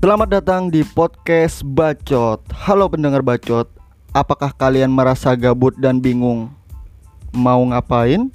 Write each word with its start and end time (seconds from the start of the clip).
Selamat 0.00 0.32
datang 0.32 0.72
di 0.72 0.80
podcast 0.80 1.60
Bacot. 1.60 2.40
Halo 2.56 2.88
pendengar 2.88 3.20
Bacot, 3.20 3.68
apakah 4.16 4.48
kalian 4.56 4.88
merasa 4.88 5.36
gabut 5.36 5.76
dan 5.76 6.00
bingung 6.00 6.48
mau 7.36 7.60
ngapain? 7.68 8.32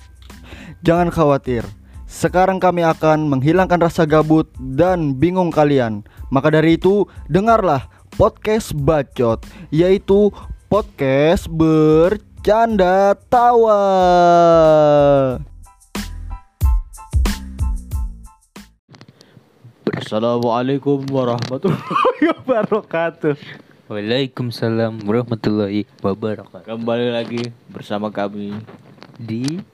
Jangan 0.86 1.10
khawatir. 1.10 1.66
Sekarang 2.06 2.62
kami 2.62 2.86
akan 2.86 3.26
menghilangkan 3.34 3.82
rasa 3.82 4.06
gabut 4.06 4.46
dan 4.78 5.18
bingung 5.18 5.50
kalian. 5.50 6.06
Maka 6.30 6.54
dari 6.54 6.78
itu, 6.78 7.10
dengarlah 7.34 7.90
podcast 8.14 8.70
Bacot, 8.78 9.42
yaitu 9.74 10.30
podcast 10.70 11.50
bercanda 11.50 13.18
tawa. 13.26 13.82
Assalamualaikum 20.06 21.02
warahmatullahi 21.10 22.30
wabarakatuh. 22.30 23.42
Waalaikumsalam 23.90 25.02
warahmatullahi 25.02 25.90
wabarakatuh. 25.98 26.62
Kembali 26.62 27.10
lagi 27.10 27.50
bersama 27.74 28.14
kami 28.14 28.54
Di 29.18 29.66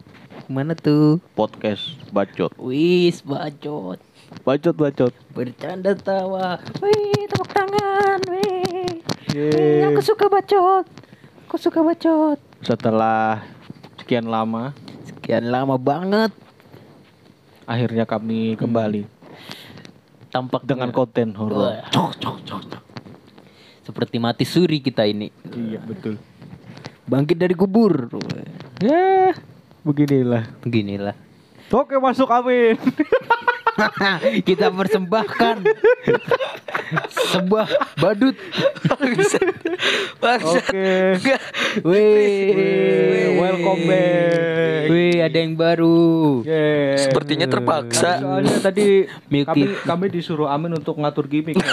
mana 0.47 0.71
tuh? 0.71 1.19
podcast 1.35 1.99
Bacot. 2.15 2.55
Wis 2.63 3.19
bacot. 3.27 3.99
Bacot 4.47 4.71
bacot. 4.71 5.11
Bercanda 5.35 5.99
tawa. 5.99 6.63
Wih, 6.79 7.27
tepuk 7.27 7.51
tangan. 7.51 8.23
Wih. 8.31 9.03
Yeay. 9.35 9.83
Aku 9.91 9.99
suka 9.99 10.31
bacot. 10.31 10.87
Aku 11.51 11.59
suka 11.59 11.83
bacot. 11.83 12.39
Setelah 12.63 13.43
sekian 13.99 14.31
lama, 14.31 14.71
Sekian 15.11 15.51
lama 15.51 15.75
banget 15.75 16.31
akhirnya 17.67 18.07
kami 18.07 18.55
kembali 18.55 19.10
tampak 20.31 20.63
dengan 20.63 20.89
konten 20.95 21.35
horor. 21.35 21.75
Wah. 21.75 22.09
Seperti 23.83 24.17
mati 24.17 24.47
suri 24.47 24.79
kita 24.79 25.03
ini. 25.03 25.27
Iya 25.51 25.83
betul. 25.83 26.15
Bangkit 27.05 27.35
dari 27.35 27.51
kubur. 27.51 28.07
Ya, 28.79 29.35
beginilah. 29.83 30.47
Beginilah. 30.63 31.15
Oke 31.71 31.99
masuk 31.99 32.31
amin. 32.31 32.79
kita 34.47 34.71
persembahkan 34.71 35.63
sebuah 37.31 37.67
badut. 37.97 38.35
Oke. 40.21 41.17
Wih, 41.81 43.39
Welcome 43.39 43.83
back. 43.87 44.83
Wih, 44.91 45.17
ada 45.23 45.37
yang 45.37 45.53
baru. 45.55 46.43
Yeay. 46.43 46.99
Sepertinya 46.99 47.47
terpaksa. 47.47 48.19
Soalnya 48.19 48.57
tadi 48.59 49.07
kami 49.29 49.63
kami 49.81 50.05
disuruh 50.11 50.51
amin 50.51 50.77
untuk 50.77 50.99
ngatur 50.99 51.25
gimmick. 51.27 51.57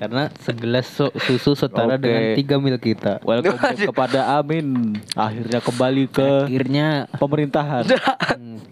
Karena 0.00 0.32
segelas 0.40 0.88
so- 0.88 1.12
susu 1.28 1.52
setara 1.52 2.00
Oke. 2.00 2.08
dengan 2.08 2.32
tiga 2.32 2.56
mil 2.56 2.80
kita. 2.80 3.20
Welcome 3.20 3.60
back 3.60 3.84
kepada 3.84 4.40
Amin. 4.40 4.96
Akhirnya 5.12 5.60
kembali 5.60 6.08
ke 6.08 6.48
Akhirnya 6.48 7.04
pemerintahan 7.20 7.84
hmm, 7.84 8.69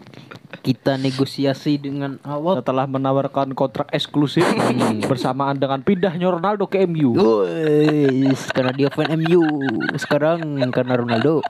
kita 0.69 1.01
negosiasi 1.01 1.81
dengan 1.81 2.21
awak. 2.21 2.61
setelah 2.61 2.85
menawarkan 2.85 3.57
kontrak 3.57 3.89
eksklusif 3.89 4.45
bersamaan 5.09 5.57
dengan 5.57 5.81
pindahnya 5.81 6.29
Ronaldo 6.29 6.69
ke 6.69 6.85
MU. 6.85 7.17
Wih, 7.17 8.37
karena 8.53 8.77
dia 8.77 8.93
fan 8.93 9.09
MU. 9.17 9.41
Sekarang 9.97 10.61
karena 10.69 11.01
Ronaldo. 11.01 11.41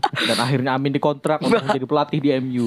Dan 0.00 0.36
akhirnya 0.40 0.72
Amin 0.72 0.96
dikontrak 0.96 1.44
untuk 1.44 1.60
menjadi 1.68 1.84
pelatih 1.84 2.18
di 2.24 2.30
MU. 2.40 2.64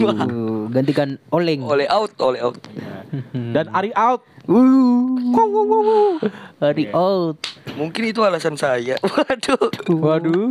Gantikan 0.69 1.17
Oleng. 1.33 1.65
Oleh 1.65 1.89
out, 1.89 2.13
oleh 2.21 2.39
out. 2.45 2.61
Dan 3.57 3.65
Ari 3.73 3.89
out. 3.97 4.21
Uh, 4.49 5.09
Ari 6.61 6.89
out. 6.94 7.38
Mungkin 7.78 8.13
itu 8.13 8.22
alasan 8.22 8.57
saya. 8.57 8.97
Waduh. 9.13 9.69
Waduh. 9.89 10.49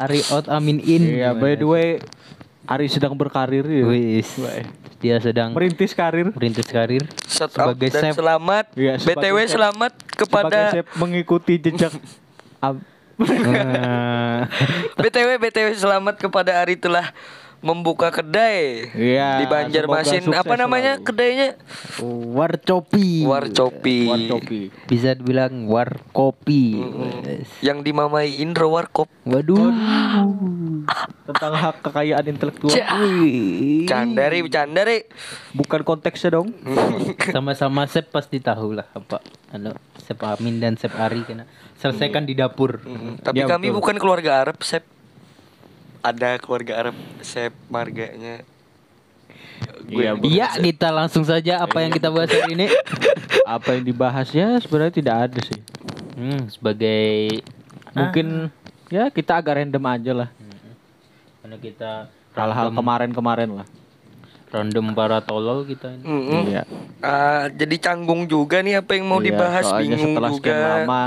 Ari 0.00 0.20
out 0.28 0.48
Amin 0.52 0.80
in. 0.84 1.20
Iya, 1.20 1.32
by 1.32 1.56
the 1.56 1.66
way, 1.68 1.88
Ari 2.66 2.86
sedang 2.86 3.14
berkarir 3.14 3.62
ya. 3.62 3.84
Wis. 3.86 4.26
Dia 4.96 5.16
sedang 5.18 5.52
Merintis 5.52 5.92
karir. 5.92 6.30
merintis 6.30 6.66
karir 6.66 7.04
Shout 7.22 7.52
out 7.52 7.72
sebagai 7.72 7.88
dan 7.90 8.02
chef. 8.02 8.14
selamat. 8.16 8.64
Sebagai 8.72 9.06
BTW 9.06 9.38
chef. 9.38 9.52
selamat 9.52 9.92
Sebagai 9.94 10.18
kepada 10.18 10.60
chef 10.72 10.86
mengikuti 10.94 11.54
jejak 11.56 11.92
Am- 12.66 12.82
Ah, 13.16 14.44
BTW 14.94 15.38
BTW 15.38 15.68
selamat 15.74 16.14
kepada 16.18 16.52
Ari 16.58 16.76
telah 16.76 17.16
membuka 17.58 18.10
kedai 18.10 18.90
Iya, 18.92 19.40
di 19.40 19.46
Banjarmasin. 19.46 20.28
Apa 20.30 20.54
namanya 20.54 20.96
selalu. 20.96 21.06
kedainya? 21.06 21.48
Warcopi. 22.30 23.22
Warcopi. 23.22 23.98
Warcopi. 24.06 24.60
Bisa 24.84 25.12
dibilang 25.12 25.66
warkopi. 25.66 26.64
Wes. 27.22 27.48
Yang 27.60 27.78
dimamai 27.82 28.36
Indro 28.36 28.70
Warkop. 28.70 29.08
Waduh. 29.22 29.72
Tentang 31.26 31.52
hak 31.52 31.76
kekayaan 31.82 32.26
intelektual. 32.26 32.70
Candari, 33.84 34.38
candari. 34.46 34.98
Bukan 35.52 35.82
konteksnya 35.82 36.36
dong. 36.36 36.54
Sama-sama 37.34 37.84
Sep 37.86 38.08
pasti 38.08 38.38
tahu 38.38 38.74
lah 38.74 38.86
apa. 38.92 39.18
Anu, 39.50 39.74
Sep 39.98 40.20
Amin 40.22 40.58
dan 40.58 40.74
Sep 40.74 40.92
Ari 40.92 41.22
kena 41.22 41.46
selesaikan 41.76 42.24
di 42.24 42.32
dapur. 42.32 42.80
Mm, 42.80 43.20
Tapi 43.20 43.36
Ya, 43.36 43.46
kami 43.46 43.68
betul. 43.68 43.78
bukan 43.78 43.96
keluarga 43.96 44.40
Arab, 44.40 44.62
Sep. 44.62 44.86
Ada 46.06 46.38
keluarga 46.38 46.72
Arab, 46.78 46.94
Sep 47.20 47.50
marganya. 47.66 48.46
Iya, 49.86 50.14
Bu. 50.14 50.22
Iya, 50.24 50.54
kita 50.56 50.88
langsung 50.88 51.22
saja 51.22 51.58
apa 51.60 51.78
yang 51.78 51.90
kita 51.90 52.06
bahas 52.08 52.28
hari 52.28 52.54
ini. 52.54 52.66
Apa 53.46 53.78
yang 53.78 53.86
dibahas 53.86 54.26
ya 54.30 54.58
sebenarnya 54.58 54.90
tidak 54.92 55.16
ada 55.24 55.38
sih. 55.40 55.60
Hmm, 56.12 56.50
sebagai 56.50 57.38
Mungkin 57.92 58.50
ya 58.88 59.06
kita 59.08 59.38
agak 59.38 59.54
random 59.56 59.84
aja 59.84 60.12
lah. 60.16 60.28
karena 61.38 61.56
kita 61.56 61.90
Hal-hal 62.34 62.68
kemarin-kemarin 62.70 63.50
lah. 63.54 63.66
random 64.48 64.90
para 64.92 65.18
tolol 65.20 65.62
kita 65.62 65.90
ini. 65.92 66.02
Mm-mm. 66.02 66.42
Iya. 66.48 66.62
Ah, 66.98 67.46
jadi 67.48 67.78
canggung 67.78 68.26
juga 68.26 68.58
nih 68.58 68.78
apa 68.78 68.94
yang 68.94 69.06
mau 69.06 69.18
Iya, 69.18 69.30
dibahas 69.30 69.66
bingung 69.76 70.02
setelah 70.10 70.30
juga. 70.30 70.42
sekian 70.42 70.58
lama 70.82 71.02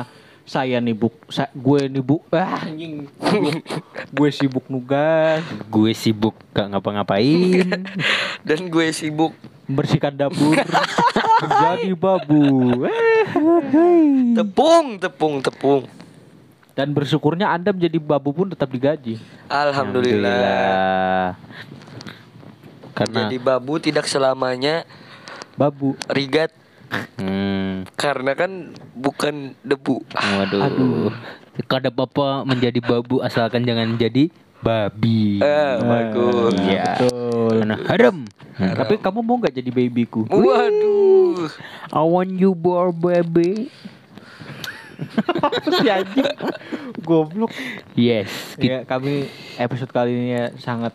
saya 0.49 0.81
nih 0.81 0.97
buk, 0.97 1.13
sa- 1.29 1.53
gue 1.53 1.85
nih 1.85 2.01
buk, 2.01 2.25
ah, 2.33 2.65
anjing, 2.65 3.05
Gue- 3.21 3.61
gue 4.09 4.29
sibuk 4.33 4.65
nugas, 4.65 5.45
Gue 5.69 5.93
sibuk 5.93 6.33
gak 6.49 6.73
ngapa-ngapain. 6.73 7.69
Dan 8.47 8.65
gue 8.65 8.89
sibuk. 8.89 9.37
Membersihkan 9.69 10.17
dapur, 10.17 10.57
menjadi 11.45 11.93
babu, 11.93 12.73
tepung, 14.33 14.97
tepung, 14.97 15.35
tepung. 15.45 15.83
dan 16.73 16.89
bersyukurnya 16.89 17.45
anda 17.45 17.69
menjadi 17.69 18.01
babu 18.01 18.33
pun 18.33 18.49
tetap 18.49 18.65
digaji. 18.65 19.21
Alhamdulillah. 19.45 21.37
Karena 22.97 23.29
Jadi 23.29 23.37
babu 23.37 23.77
tidak 23.77 24.09
selamanya 24.09 24.89
Babu, 25.53 25.93
rigat 26.07 26.49
hmm, 27.19 27.93
karena 27.95 28.31
kan 28.33 28.73
bukan 28.97 29.53
debu. 29.61 30.01
waduh. 30.13 30.61
Aduh. 30.65 31.11
Kada 31.67 31.91
apa 31.91 32.47
menjadi 32.47 32.79
babu 32.79 33.19
asalkan 33.19 33.67
jangan 33.67 33.91
menjadi 33.95 34.31
babi. 34.59 35.39
Eh, 35.43 35.73
bagus. 35.83 36.55
Iya. 36.59 36.99
betul. 36.99 37.55
Karena 37.63 37.77
haram. 37.87 38.17
Tapi 38.59 38.93
kamu 38.99 39.19
mau 39.23 39.35
nggak 39.39 39.55
jadi 39.55 39.69
babyku? 39.71 40.27
Waduh. 40.27 41.47
I 41.91 42.03
want 42.03 42.35
you 42.35 42.51
boy 42.55 42.91
baby. 42.91 43.71
si 45.79 45.87
anjing, 45.87 46.27
goblok. 47.07 47.51
Yes. 47.95 48.59
Ya, 48.59 48.83
Kita, 48.83 48.99
kami 48.99 49.31
episode 49.55 49.91
kali 49.95 50.11
ini 50.11 50.35
ya 50.35 50.45
sangat 50.59 50.91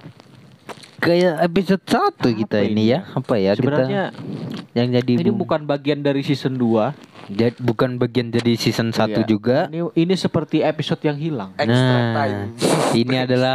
kayak 1.04 1.34
episode 1.42 1.84
1 1.84 2.40
kita 2.40 2.56
Apa 2.56 2.64
ini 2.64 2.72
ini? 2.72 2.84
ya. 2.88 2.98
Apa 3.06 3.34
ya 3.36 3.52
sebenarnya 3.52 4.02
kita 4.08 4.74
yang 4.74 4.88
jadi 4.90 5.12
ini 5.20 5.30
bukan 5.30 5.60
bagian 5.62 6.00
dari 6.00 6.20
season 6.20 6.56
2 6.56 6.96
jad- 7.30 7.56
bukan 7.58 7.94
bagian 7.94 8.28
dari 8.28 8.54
season 8.54 8.88
1 8.88 9.12
Iya. 9.14 9.24
juga. 9.24 9.58
Ini 9.68 9.80
ini 9.94 10.14
seperti 10.14 10.60
episode 10.60 11.00
yang 11.02 11.14
hilang. 11.14 11.52
Extra 11.54 11.76
Nah, 11.94 12.12
time. 12.16 12.38
ini 13.00 13.16
adalah 13.16 13.54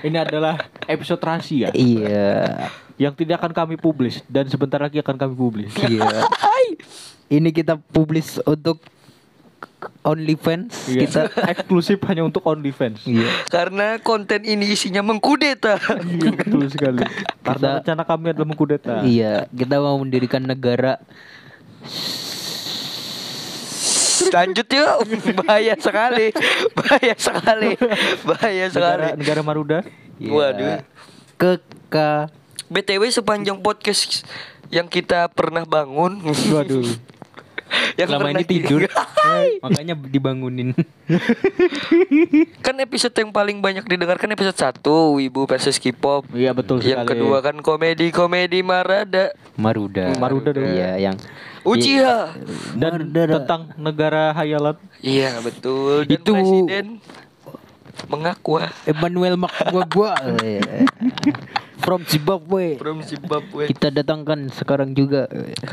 Ini 0.00 0.16
adalah 0.18 0.54
episode 0.84 1.18
rahasia 1.20 1.70
iya. 1.72 2.68
yang 2.94 3.14
tidak 3.14 3.38
akan 3.38 3.54
kami 3.56 3.74
publish 3.74 4.20
dan 4.26 4.44
sebentar 4.46 4.78
lagi 4.78 4.98
akan 4.98 5.14
kami 5.16 5.34
publish. 5.34 5.72
Iya. 5.78 6.26
Ini 7.28 7.52
kita 7.52 7.76
publish 7.76 8.40
untuk 8.42 8.80
OnlyFans 10.02 10.90
Iya. 10.90 11.00
kita. 11.06 11.20
eksklusif 11.52 11.98
hanya 12.10 12.26
untuk 12.26 12.42
OnlyFans. 12.42 13.06
Iya. 13.06 13.26
Karena 13.46 13.98
konten 14.02 14.42
ini 14.42 14.74
isinya 14.74 15.02
mengkudeta. 15.04 15.78
Iya 16.02 16.30
betul 16.34 16.66
sekali. 16.66 17.02
Karena 17.46 17.78
rencana 17.78 18.02
kami 18.02 18.34
adalah 18.34 18.48
mengkudeta. 18.48 19.06
Iya, 19.06 19.46
kita 19.54 19.78
mau 19.78 19.96
mendirikan 20.02 20.42
negara 20.42 20.98
Lanjut 24.28 24.66
yuk. 24.68 24.96
Bahaya 25.40 25.74
sekali. 25.78 26.34
Bahaya 26.76 27.14
sekali. 27.16 27.70
Bahaya 28.26 28.64
sekali. 28.68 29.06
Negara, 29.08 29.16
negara 29.16 29.40
Maruda. 29.46 29.78
Iya. 30.18 30.30
Waduh. 30.34 30.76
Keka 31.38 32.28
BTW 32.68 33.02
sepanjang 33.08 33.56
podcast 33.62 34.26
yang 34.68 34.90
kita 34.90 35.30
pernah 35.32 35.64
bangun. 35.64 36.20
Waduh. 36.52 36.84
Yang 37.94 38.08
Selama 38.08 38.22
pernah 38.28 38.40
ini 38.40 38.44
tidur. 38.46 38.80
Makanya 39.64 39.94
dibangunin. 39.94 40.68
kan 42.64 42.74
episode 42.78 43.14
yang 43.14 43.30
paling 43.30 43.58
banyak 43.58 43.84
didengarkan 43.84 44.30
episode 44.32 44.56
1 44.56 44.82
Wibu 44.84 45.44
versus 45.44 45.76
K-pop. 45.76 46.26
Iya 46.30 46.52
betul 46.52 46.80
Yang 46.80 47.04
sekali. 47.04 47.10
kedua 47.16 47.38
kan 47.40 47.56
komedi-komedi 47.58 48.60
Marada. 48.62 49.32
Maruda. 49.54 50.14
Maruda 50.16 50.50
dong. 50.52 50.66
Iya, 50.66 50.98
yang 51.00 51.16
Uchiha. 51.62 52.32
dan 52.74 52.92
Maruda. 53.04 53.22
tentang 53.38 53.60
negara 53.76 54.32
hayalan. 54.32 54.76
Iya 55.00 55.38
betul. 55.40 56.06
Dan 56.06 56.14
Itu- 56.14 56.34
presiden 56.34 56.86
mengaku 58.06 58.62
Emmanuel 58.86 59.34
Makgwagwa 59.34 60.14
from 61.88 62.04
Zimbabwe. 62.04 62.76
from 62.76 63.00
Zimbabwe. 63.00 63.72
Kita 63.72 63.88
datangkan 63.88 64.52
sekarang 64.52 64.92
juga. 64.92 65.24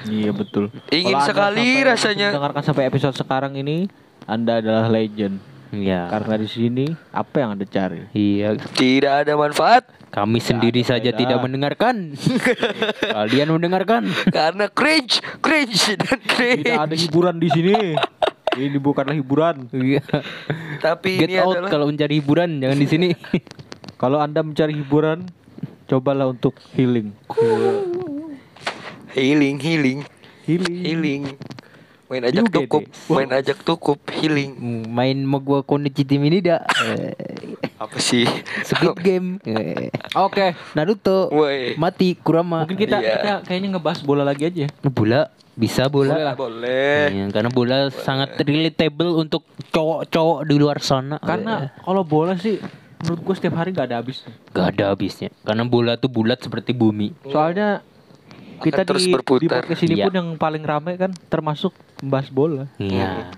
Iya 0.07 0.31
betul. 0.31 0.71
Ingin 0.87 1.11
Kalau 1.11 1.19
Anda 1.19 1.27
sekali 1.27 1.67
sampai 1.67 1.83
rasanya. 1.91 2.27
Mendengarkan 2.31 2.63
sampai 2.63 2.83
episode 2.87 3.15
sekarang 3.19 3.59
ini, 3.59 3.91
Anda 4.23 4.63
adalah 4.63 4.87
legend. 4.87 5.43
Iya. 5.75 6.07
Karena 6.07 6.39
di 6.39 6.47
sini 6.47 6.85
apa 7.11 7.35
yang 7.43 7.59
Anda 7.59 7.67
cari? 7.67 8.07
Iya, 8.15 8.55
Tidak 8.55 9.11
ada 9.27 9.35
manfaat 9.35 9.91
kami 10.15 10.39
sendiri 10.39 10.79
ada 10.79 10.95
saja 10.95 11.11
tidak 11.11 11.43
mendengarkan. 11.43 12.15
Kalian 13.19 13.51
mendengarkan. 13.51 14.07
karena 14.31 14.71
cringe, 14.71 15.19
cringe 15.43 15.99
dan 15.99 16.19
cringe. 16.23 16.63
Tidak 16.63 16.79
ada 16.79 16.95
hiburan 16.95 17.35
di 17.35 17.51
sini. 17.51 17.99
Ini 18.55 18.79
bukanlah 18.79 19.11
hiburan. 19.11 19.67
Iya. 19.75 19.99
Tapi 20.79 21.19
Get 21.19 21.27
ini 21.27 21.35
out 21.43 21.59
adalah 21.59 21.67
kalau 21.67 21.91
mencari 21.91 22.23
hiburan, 22.23 22.63
jangan 22.63 22.79
di 22.79 22.87
sini. 22.87 23.07
Kalau 24.01 24.19
Anda 24.19 24.43
mencari 24.43 24.75
hiburan, 24.75 25.23
cobalah 25.85 26.27
untuk 26.27 26.53
healing. 26.73 27.13
healing, 29.11 29.55
healing, 29.57 29.99
Healing. 30.45 30.77
healing. 30.81 31.23
Main 32.05 32.21
ajak 32.21 32.45
UGD. 32.45 32.53
tukup, 32.53 32.83
main 33.09 33.29
ajak 33.33 33.57
tukup, 33.65 33.97
healing. 34.13 34.53
Main 34.85 35.25
Magwa 35.25 35.65
Konichi 35.65 36.05
tim 36.05 36.21
ini 36.21 36.37
dah. 36.37 36.61
Eh, 36.85 37.57
Apa 37.81 37.97
sih? 37.97 38.29
Squid 38.61 38.93
Game. 39.07 39.41
Eh, 39.41 39.89
Oke. 40.13 40.53
Naruto. 40.77 41.33
Woi. 41.33 41.73
Mati 41.75 42.13
Kurama. 42.13 42.61
Mungkin 42.61 42.77
kita, 42.77 43.01
Iya. 43.01 43.13
kita 43.17 43.33
kayaknya 43.43 43.69
ngebahas 43.73 43.99
bola 44.05 44.21
lagi 44.21 44.45
aja. 44.45 44.69
bola 44.85 45.33
bisa 45.57 45.89
bola. 45.89 46.37
Boleh. 46.37 47.09
Iya, 47.09 47.25
karena 47.33 47.49
bola 47.49 47.77
sangat 47.89 48.37
relatable 48.37 49.17
untuk 49.17 49.41
cowok-cowok 49.73 50.39
di 50.45 50.55
luar 50.55 50.77
sana. 50.79 51.17
Karena 51.17 51.73
kalau 51.81 52.05
bola 52.05 52.37
sih 52.37 52.61
menurut 53.05 53.21
gue 53.21 53.35
setiap 53.35 53.55
hari 53.55 53.69
nggak 53.69 53.85
ada 53.85 53.97
habisnya. 53.97 54.33
Gak 54.49 54.67
ada 54.73 54.83
habisnya. 54.89 55.29
Karena 55.39 55.63
bola 55.63 55.93
tuh 55.95 56.09
bulat 56.09 56.39
seperti 56.39 56.73
bumi. 56.73 57.13
Soalnya 57.23 57.85
kita 58.57 58.81
terus 58.81 59.03
di, 59.03 59.11
berputar. 59.11 59.61
di 59.61 59.69
podcast 59.69 59.81
ini 59.83 59.95
Iya. 59.95 60.05
pun 60.05 60.13
yang 60.13 60.29
paling 60.35 60.63
rame 60.63 60.95
kan 60.95 61.13
termasuk 61.25 61.71
membahas 61.99 62.27
bola. 62.29 62.65
Iya. 62.75 63.29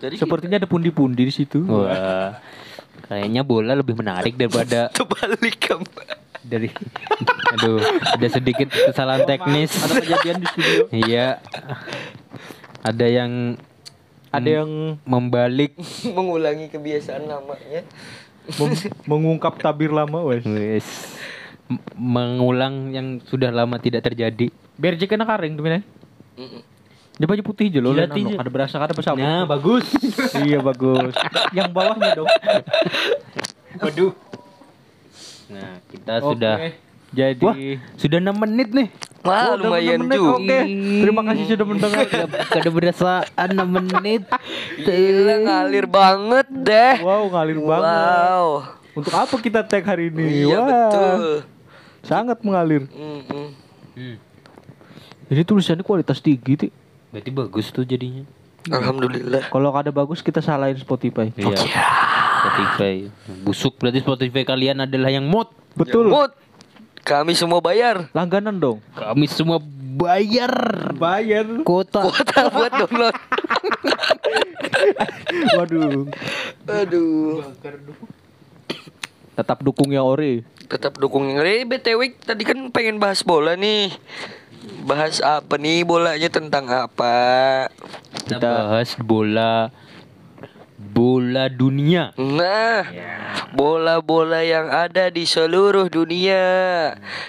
Jadi 0.00 0.18
Sepertinya 0.18 0.56
ada 0.56 0.66
pundi-pundi 0.66 1.22
di 1.22 1.30
situ. 1.30 1.62
Wah. 1.62 2.36
Kayaknya 3.04 3.40
bola 3.40 3.72
lebih 3.72 3.94
menarik 3.94 4.34
daripada 4.34 4.88
terbalik 4.96 5.56
kamu. 5.62 5.86
dari 6.42 6.68
aduh 7.50 7.80
ada 8.04 8.28
sedikit 8.28 8.68
kesalahan 8.68 9.24
teknis 9.24 9.80
Ada 9.80 9.96
kejadian 9.96 10.36
di 10.36 10.46
studio. 10.46 10.84
iya 10.92 11.40
ada 12.80 13.06
yang 13.06 13.56
Ada 14.28 14.60
yang 14.60 14.70
membalik 15.04 15.72
Mengulangi 16.16 16.68
kebiasaan 16.68 17.24
lamanya. 17.24 17.80
Mengungkap 19.08 19.56
tabir 19.60 19.90
lama 19.92 20.20
wes. 20.24 20.44
mengulang 21.96 22.92
yang 22.92 23.24
sudah 23.24 23.48
lama 23.48 23.80
tidak 23.80 24.04
terjadi 24.04 24.52
Biar 24.76 25.00
jika 25.00 25.16
karing 25.16 25.56
tuh 25.56 25.64
Dia 27.14 27.26
baju 27.30 27.42
putih 27.46 27.70
aja 27.70 27.78
loh. 27.78 27.94
Lihat 27.94 28.10
aja. 28.10 28.20
loh. 28.26 28.42
Ada 28.42 28.50
berasa 28.50 28.76
ada 28.82 28.90
bersama. 28.90 29.22
nah 29.22 29.42
bagus 29.46 29.86
iya 30.44 30.58
bagus. 30.58 31.14
yang 31.54 31.70
bawahnya 31.70 32.10
dong. 32.18 32.26
waduh 33.82 34.12
nah 35.44 35.76
kita 35.92 36.14
Oke. 36.18 36.26
sudah 36.34 36.54
Jadi 37.14 37.40
wah 37.40 37.56
sudah 37.94 38.18
6 38.18 38.42
menit 38.44 38.68
nih 38.70 38.88
Wah, 39.24 39.56
Oh, 39.56 39.56
lumayan 39.56 40.04
menit, 40.04 40.20
juga. 40.20 40.36
Oke. 40.36 40.58
Terima 41.00 41.22
kasih 41.24 41.44
sudah 41.48 41.64
mendengar. 41.64 42.04
Kada 42.44 42.68
berasa 42.68 43.10
6 43.32 43.56
menit 43.72 44.22
Gila 44.84 45.34
ngalir 45.40 45.86
banget 45.88 46.46
deh. 46.52 46.94
Wow, 47.00 47.32
ngalir 47.32 47.56
banget. 47.56 47.88
Wow. 47.88 48.46
Untuk 48.92 49.14
apa 49.16 49.34
kita 49.40 49.64
tag 49.64 49.80
hari 49.80 50.12
ini? 50.12 50.44
Iya 50.44 50.60
Wah, 50.60 50.68
betul. 50.68 51.18
Sangat 52.04 52.38
mengalir. 52.44 52.84
Hmm. 52.92 54.20
Jadi 55.24 55.40
tulisannya 55.40 55.80
kualitas 55.80 56.20
tinggi, 56.20 56.54
Ti. 56.54 56.68
berarti 57.08 57.30
bagus 57.30 57.70
tuh 57.70 57.86
jadinya 57.86 58.28
Alhamdulillah. 58.66 59.48
Kalau 59.48 59.70
ada 59.70 59.88
bagus 59.88 60.20
kita 60.20 60.42
salahin 60.42 60.76
Spotify. 60.76 61.32
iya 61.32 61.56
Spotify 62.36 63.08
busuk 63.40 63.80
berarti 63.80 64.02
Spotify 64.02 64.44
kalian 64.44 64.84
adalah 64.84 65.08
yang 65.08 65.24
mod 65.24 65.48
Betul. 65.72 66.12
Mut. 66.12 66.43
Kami 67.04 67.36
semua 67.36 67.60
bayar. 67.60 68.08
Langganan 68.16 68.56
dong. 68.56 68.78
Kami 68.96 69.28
semua 69.28 69.60
bayar 69.94 70.50
Bayar. 70.96 71.44
kota. 71.62 72.00
Kuota 72.00 72.48
buat 72.48 72.72
download. 72.72 73.14
Waduh. 75.60 76.08
Aduh. 76.64 77.44
Tetap 79.36 79.60
dukung 79.60 79.92
ya 79.92 80.00
Ori. 80.00 80.40
Tetap 80.64 80.96
dukung 80.96 81.28
yang 81.28 81.44
Re, 81.44 81.68
BTW 81.68 82.24
tadi 82.24 82.48
kan 82.48 82.72
pengen 82.72 82.96
bahas 82.96 83.20
bola 83.20 83.52
nih. 83.52 83.92
Bahas 84.88 85.20
apa 85.20 85.60
nih 85.60 85.84
bolanya 85.84 86.32
tentang 86.32 86.64
apa? 86.72 87.68
Kita 88.24 88.40
bahas 88.40 88.96
bola 88.96 89.68
bola 90.94 91.50
dunia. 91.50 92.14
Nah, 92.14 92.86
bola-bola 93.50 94.46
yang 94.46 94.70
ada 94.70 95.10
di 95.10 95.26
seluruh 95.26 95.90
dunia 95.90 96.46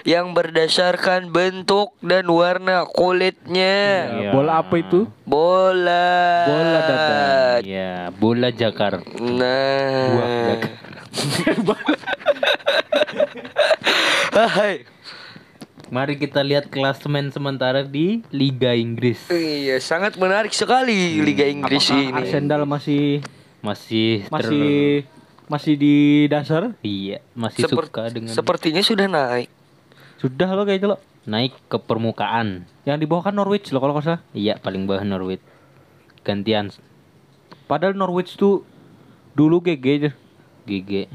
yang 0.06 0.38
berdasarkan 0.38 1.34
bentuk 1.34 1.98
dan 2.06 2.30
warna 2.30 2.86
kulitnya. 2.86 4.06
Iya. 4.22 4.30
Bola 4.30 4.62
apa 4.62 4.76
itu? 4.78 5.10
Bola. 5.26 6.46
Bola 6.46 6.80
dadar. 6.86 7.60
Ya, 7.66 8.14
bola 8.14 8.54
Jakarta. 8.54 9.02
Nah. 9.18 10.14
Buah 10.14 10.30
Jakarta. 10.46 11.74
Hai. 14.56 14.86
Mari 15.86 16.18
kita 16.18 16.42
lihat 16.42 16.74
klasemen 16.74 17.30
sementara 17.30 17.86
di 17.86 18.26
Liga 18.34 18.74
Inggris. 18.74 19.30
Iya, 19.30 19.78
sangat 19.78 20.18
menarik 20.18 20.50
sekali 20.50 21.22
Liga 21.22 21.46
Inggris 21.46 21.94
Apakah 21.94 22.02
ini. 22.02 22.20
Arsenal 22.26 22.66
masih 22.66 23.22
Masih 23.66 24.22
ter- 24.22 24.30
masih 24.32 24.68
masih 25.46 25.74
di 25.74 25.96
dasar? 26.26 26.78
iya, 26.82 27.22
masih 27.34 27.66
Seper- 27.66 27.86
suka 27.86 28.04
dengan 28.10 28.30
Sepertinya 28.30 28.82
sudah 28.82 29.06
naik. 29.06 29.50
Sudah 30.16 30.50
lo 30.52 30.64
kayaknya 30.64 30.94
lo. 30.94 30.98
naik 31.26 31.58
ke 31.66 31.78
permukaan. 31.78 32.70
Yang 32.84 32.98
di 33.02 33.06
bawah 33.06 33.26
kan 33.26 33.34
Norwich 33.34 33.74
loh 33.74 33.82
kalau 33.82 33.98
salah. 33.98 34.22
Iya, 34.32 34.56
paling 34.56 34.86
bawah 34.86 35.02
Norwich. 35.02 35.42
Gantian 36.22 36.70
Padahal 37.66 37.94
Norwich 37.94 38.34
tuh 38.36 38.62
dulu 39.34 39.58
GG 39.60 39.86
aja. 40.00 40.12
GG. 40.64 41.10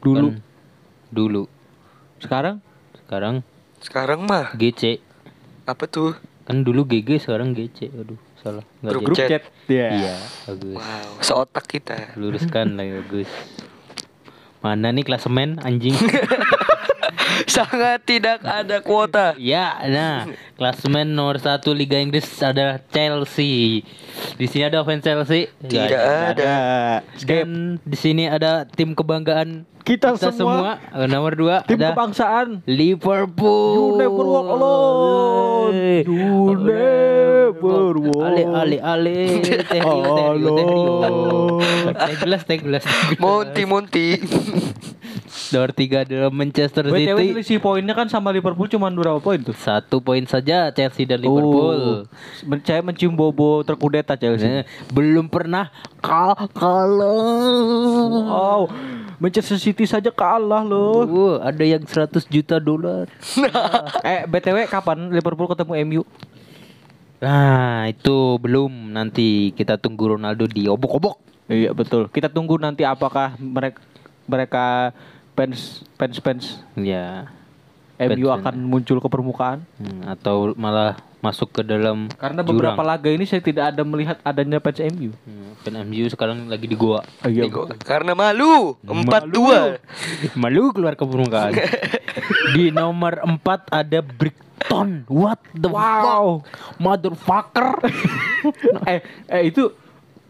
Dulu. 0.00 0.28
Kan 0.30 0.40
dulu. 1.10 1.44
Sekarang 2.18 2.64
Sekarang 2.98 3.44
Sekarang 3.78 4.20
mah 4.24 4.52
GC. 4.54 5.00
apa 5.64 5.84
tuh? 5.84 6.16
Kan 6.44 6.64
dulu 6.64 6.84
GG 6.84 7.20
sekarang 7.20 7.52
GC. 7.52 7.92
Aduh, 7.92 8.16
salah. 8.40 8.64
Nggak 8.80 8.92
Grup 8.92 9.00
jadi. 9.00 9.06
grup 9.06 9.18
Chat. 9.18 9.28
chat. 9.30 9.42
Iya. 9.66 9.88
Iya, 9.90 10.14
bagus. 10.46 10.74
Wow, 10.76 11.08
seotak 11.20 11.64
kita. 11.66 11.96
Luruskan 12.14 12.66
lah 12.74 12.84
bagus. 13.02 13.30
Mana 14.58 14.90
nih 14.90 15.06
klasemen 15.06 15.62
anjing? 15.62 15.94
Sangat 17.54 18.02
tidak 18.02 18.42
ada 18.42 18.82
kuota. 18.82 19.34
ya, 19.38 19.78
nah, 19.86 20.26
klasemen 20.58 21.14
nomor 21.14 21.38
satu 21.38 21.70
Liga 21.70 21.98
Inggris 22.00 22.26
adalah 22.42 22.82
Chelsea. 22.90 23.86
Di 24.34 24.46
sini 24.50 24.66
ada 24.66 24.82
fans 24.82 25.04
Chelsea? 25.04 25.46
Nggak 25.62 25.86
Tidak 25.88 26.02
ada. 26.02 26.54
Dan 27.22 27.78
di 27.86 27.96
sini 27.98 28.26
ada 28.26 28.66
tim 28.66 28.94
kebanggaan 28.94 29.62
Kita, 29.86 30.12
kita 30.18 30.34
semua, 30.36 30.76
semua. 30.84 31.00
Eh, 31.00 31.08
Nomor 31.08 31.32
dua 31.32 31.64
tim 31.64 31.80
ada 31.80 31.96
kebangsaan. 31.96 32.60
Liverpool. 32.68 33.72
You 33.72 33.86
never 33.96 34.24
walk 34.26 34.48
alone. 34.52 35.76
You 36.04 36.52
never 36.60 37.92
walk. 37.96 38.20
Ale 38.20 38.42
ale 38.52 38.78
ale. 38.84 39.16
Alone. 39.80 41.64
Teh 41.96 42.16
gelas 42.20 42.42
teh 42.44 42.58
gelas. 42.60 42.84
teh 42.84 43.64
gelas. 43.64 44.97
Nomor 45.48 45.72
tiga 45.72 46.04
adalah 46.04 46.28
Manchester 46.28 46.84
BTW 46.92 47.16
City. 47.16 47.28
selisih 47.32 47.58
poinnya 47.64 47.96
kan 47.96 48.04
sama 48.04 48.28
Liverpool 48.28 48.68
cuma 48.68 48.92
berapa 48.92 49.16
poin 49.16 49.40
tuh? 49.40 49.56
Satu 49.56 49.96
poin 50.04 50.20
saja 50.28 50.68
Chelsea 50.76 51.08
dan 51.08 51.24
Liverpool. 51.24 52.04
Oh, 52.04 52.58
saya 52.68 52.84
mencium 52.84 53.16
bobo 53.16 53.64
terkudeta 53.64 54.12
Chelsea. 54.20 54.44
Nah, 54.44 54.64
belum 54.92 55.32
pernah 55.32 55.72
kal 56.04 56.36
kalau 56.52 57.16
Wow. 58.28 58.62
Manchester 59.18 59.58
City 59.58 59.88
saja 59.88 60.12
kalah 60.12 60.62
loh. 60.62 61.02
Wah, 61.08 61.48
ada 61.48 61.64
yang 61.64 61.82
100 61.82 62.28
juta 62.30 62.60
dolar. 62.60 63.08
eh 64.06 64.28
BTW 64.28 64.68
kapan 64.70 65.10
Liverpool 65.10 65.50
ketemu 65.50 65.72
MU? 65.88 66.02
Nah, 67.18 67.90
itu 67.90 68.38
belum. 68.38 68.94
Nanti 68.94 69.50
kita 69.56 69.74
tunggu 69.80 70.14
Ronaldo 70.14 70.46
di 70.46 70.70
obok-obok. 70.70 71.18
Iya 71.48 71.72
betul. 71.72 72.12
Kita 72.12 72.28
tunggu 72.28 72.60
nanti 72.60 72.84
apakah 72.84 73.34
mereka 73.40 73.80
mereka 74.28 74.92
fans 75.38 75.60
fans 75.94 76.18
fans 76.18 76.44
Ya. 76.74 77.30
MU 77.96 78.26
Fans- 78.26 78.38
akan 78.40 78.54
muncul 78.60 78.98
ke 78.98 79.08
permukaan. 79.08 79.62
Hmm, 79.74 80.06
atau 80.08 80.54
malah 80.54 80.94
masuk 81.18 81.50
ke 81.50 81.62
dalam 81.62 82.06
Karena 82.12 82.40
jurang. 82.40 82.54
beberapa 82.72 82.82
laga 82.84 83.10
ini 83.10 83.22
saya 83.22 83.38
tidak 83.40 83.70
ada 83.70 83.82
melihat 83.82 84.22
adanya 84.22 84.58
fans 84.58 84.78
MU. 84.88 85.10
Hmm, 85.16 85.50
fan 85.58 85.74
MU 85.82 86.06
sekarang 86.06 86.46
lagi 86.46 86.64
di 86.64 86.74
goa. 86.74 87.02
Iya. 87.22 87.46
Nego. 87.46 87.66
Karena 87.80 88.14
malu. 88.14 88.78
Empat 88.80 89.26
dua. 89.26 89.82
Malu 90.38 90.70
keluar 90.70 90.94
ke 90.94 91.02
permukaan. 91.02 91.58
di 92.54 92.70
nomor 92.70 93.18
4 93.18 93.34
ada 93.68 93.98
Brighton. 93.98 95.02
What 95.06 95.42
the 95.50 95.66
Wow. 95.66 96.38
fuck? 96.38 96.78
Motherfucker. 96.78 97.82
eh 98.90 99.02
eh 99.26 99.42
itu 99.44 99.74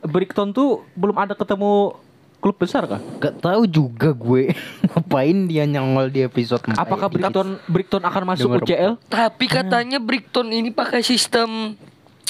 Brighton 0.01 0.51
tuh 0.51 0.89
belum 0.95 1.17
ada 1.19 1.35
ketemu 1.35 2.01
klub 2.39 2.57
besar 2.57 2.87
kah? 2.87 3.01
Gak 3.19 3.41
tahu 3.41 3.63
juga 3.65 4.11
gue 4.11 4.55
ngapain 4.89 5.39
dia 5.45 5.65
nyongol 5.65 6.09
di 6.09 6.23
episode 6.23 6.63
4. 6.65 6.77
Apakah 6.77 7.09
Brighton 7.09 7.59
Brighton 7.65 8.03
akan 8.03 8.23
masuk 8.25 8.49
Dengar- 8.49 8.63
UCL? 8.65 8.93
Tapi 9.05 9.45
katanya 9.47 9.99
Brighton 9.99 10.49
ini 10.49 10.71
pakai 10.71 11.03
sistem 11.03 11.75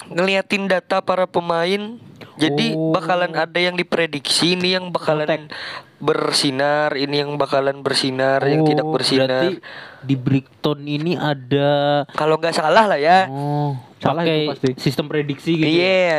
ngeliatin 0.07 0.67
data 0.67 0.99
para 0.99 1.25
pemain. 1.25 2.01
Jadi 2.39 2.71
Oh. 2.71 2.95
bakalan 2.95 3.35
ada 3.35 3.59
yang 3.59 3.75
diprediksi 3.75 4.55
ini 4.55 4.73
yang 4.73 4.89
bakalan 4.89 5.51
bersinar, 5.99 6.95
ini 6.95 7.19
yang 7.19 7.35
bakalan 7.35 7.83
bersinar, 7.83 8.47
yang 8.47 8.63
tidak 8.63 8.87
Oh, 8.87 8.95
bersinar. 8.95 9.27
Berarti 9.43 9.59
di 10.01 10.15
Brighton 10.15 10.87
ini 10.87 11.19
ada 11.19 12.07
Kalau 12.15 12.39
nggak 12.39 12.55
salah 12.55 12.87
lah 12.87 12.95
ya. 12.97 13.27
oh 13.27 13.75
Salah 13.99 14.23
itu 14.23 14.55
pasti. 14.55 14.69
sistem 14.79 15.11
prediksi 15.11 15.59
gitu. 15.59 15.67
ya? 15.67 15.75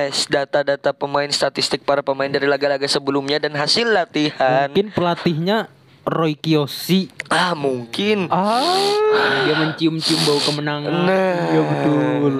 Yes, 0.07 0.27
data-data 0.27 0.91
pemain 0.91 1.27
statistik 1.31 1.87
para 1.87 2.03
pemain 2.03 2.27
dari 2.27 2.43
laga-laga 2.43 2.83
sebelumnya 2.85 3.39
dan 3.39 3.55
hasil 3.55 3.87
latihan. 3.87 4.67
Mungkin 4.67 4.91
pelatihnya 4.91 5.71
Roy 6.03 6.35
Kiyoshi 6.35 7.07
Ah, 7.29 7.53
mungkin. 7.53 8.27
Ah, 8.33 9.45
dia 9.45 9.55
mencium-cium 9.55 10.19
bau 10.25 10.41
kemenangan. 10.41 10.91
Nah, 10.91 11.35
iya 11.53 11.61
betul. 11.61 12.33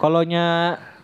Kalonya 0.00 0.44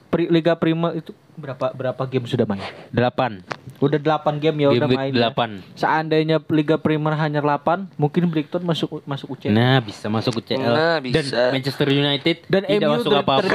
pri, 0.09 0.27
Liga 0.33 0.57
Prima 0.57 0.97
itu 0.97 1.13
berapa 1.37 1.73
berapa 1.73 2.03
game 2.09 2.27
sudah 2.29 2.45
main? 2.49 2.61
8. 2.91 3.45
Udah 3.83 3.99
8 3.99 4.39
game 4.39 4.63
ya 4.63 4.69
Game 4.71 4.79
udah 4.79 4.89
main. 4.89 5.11
ya. 5.11 5.35
8. 5.35 5.75
Seandainya 5.75 6.39
Liga 6.47 6.79
Primer 6.79 7.19
hanya 7.19 7.43
8, 7.43 7.91
mungkin 7.99 8.31
Brighton 8.31 8.63
masuk 8.63 9.03
masuk 9.03 9.35
UCL. 9.35 9.51
Nah, 9.51 9.83
bisa 9.83 10.07
masuk 10.07 10.39
UCL. 10.39 10.63
Nah, 10.63 11.03
Dan 11.03 11.27
bisa. 11.27 11.51
Manchester 11.51 11.91
United 11.91 12.47
Dan 12.47 12.63
tidak 12.63 12.87
MU 12.87 12.95
masuk 12.95 13.11
ter- 13.11 13.21
apa-apa. 13.21 13.55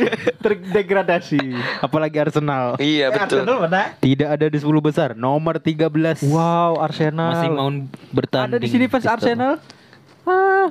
terdegradasi. 0.44 1.40
Apalagi 1.78 2.16
Arsenal. 2.16 2.80
Iya 2.80 3.12
betul. 3.12 3.44
mana? 3.44 3.92
Tidak 3.98 4.28
ada 4.28 4.46
di 4.48 4.56
10 4.56 4.64
besar. 4.80 5.12
Nomor 5.12 5.60
13. 5.60 6.24
Wow, 6.24 6.80
Arsenal. 6.80 7.36
Masih 7.36 7.50
mau 7.52 7.68
bertanding. 8.10 8.48
Ada 8.48 8.58
di 8.58 8.68
sini 8.68 8.88
fans. 8.88 9.04
Arsenal? 9.04 9.60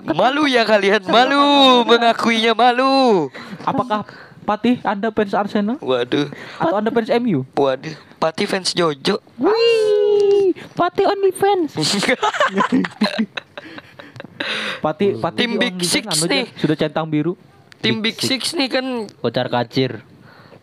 Malu 0.04 0.52
ya 0.52 0.68
kalian, 0.68 1.00
malu 1.08 1.40
mengakuinya 1.88 2.52
malu. 2.52 3.32
Apakah 3.64 4.04
Patih 4.44 4.78
Anda 4.84 5.10
fans 5.10 5.34
Arsenal 5.34 5.80
Waduh, 5.82 6.30
atau 6.60 6.76
Anda 6.76 6.92
fans 6.92 7.10
MU? 7.18 7.48
waduh. 7.56 7.96
Pati 8.26 8.50
fans 8.50 8.74
Jojo. 8.74 9.22
Wih, 9.38 10.58
Pati 10.74 11.06
only 11.06 11.30
fans. 11.30 11.78
Patih 14.82 15.22
Patih 15.22 15.46
Tim 15.46 15.52
di 15.56 15.62
Big 15.62 15.78
Six 15.86 16.06
anu 16.10 16.26
nih. 16.26 16.50
aja, 16.50 16.58
Sudah 16.58 16.76
centang 16.76 17.06
biru. 17.06 17.38
Tim 17.86 18.02
Big 18.02 18.18
Six 18.18 18.58
nih 18.58 18.66
kan 18.66 18.86
Kocar 19.22 19.46
kacir. 19.54 20.02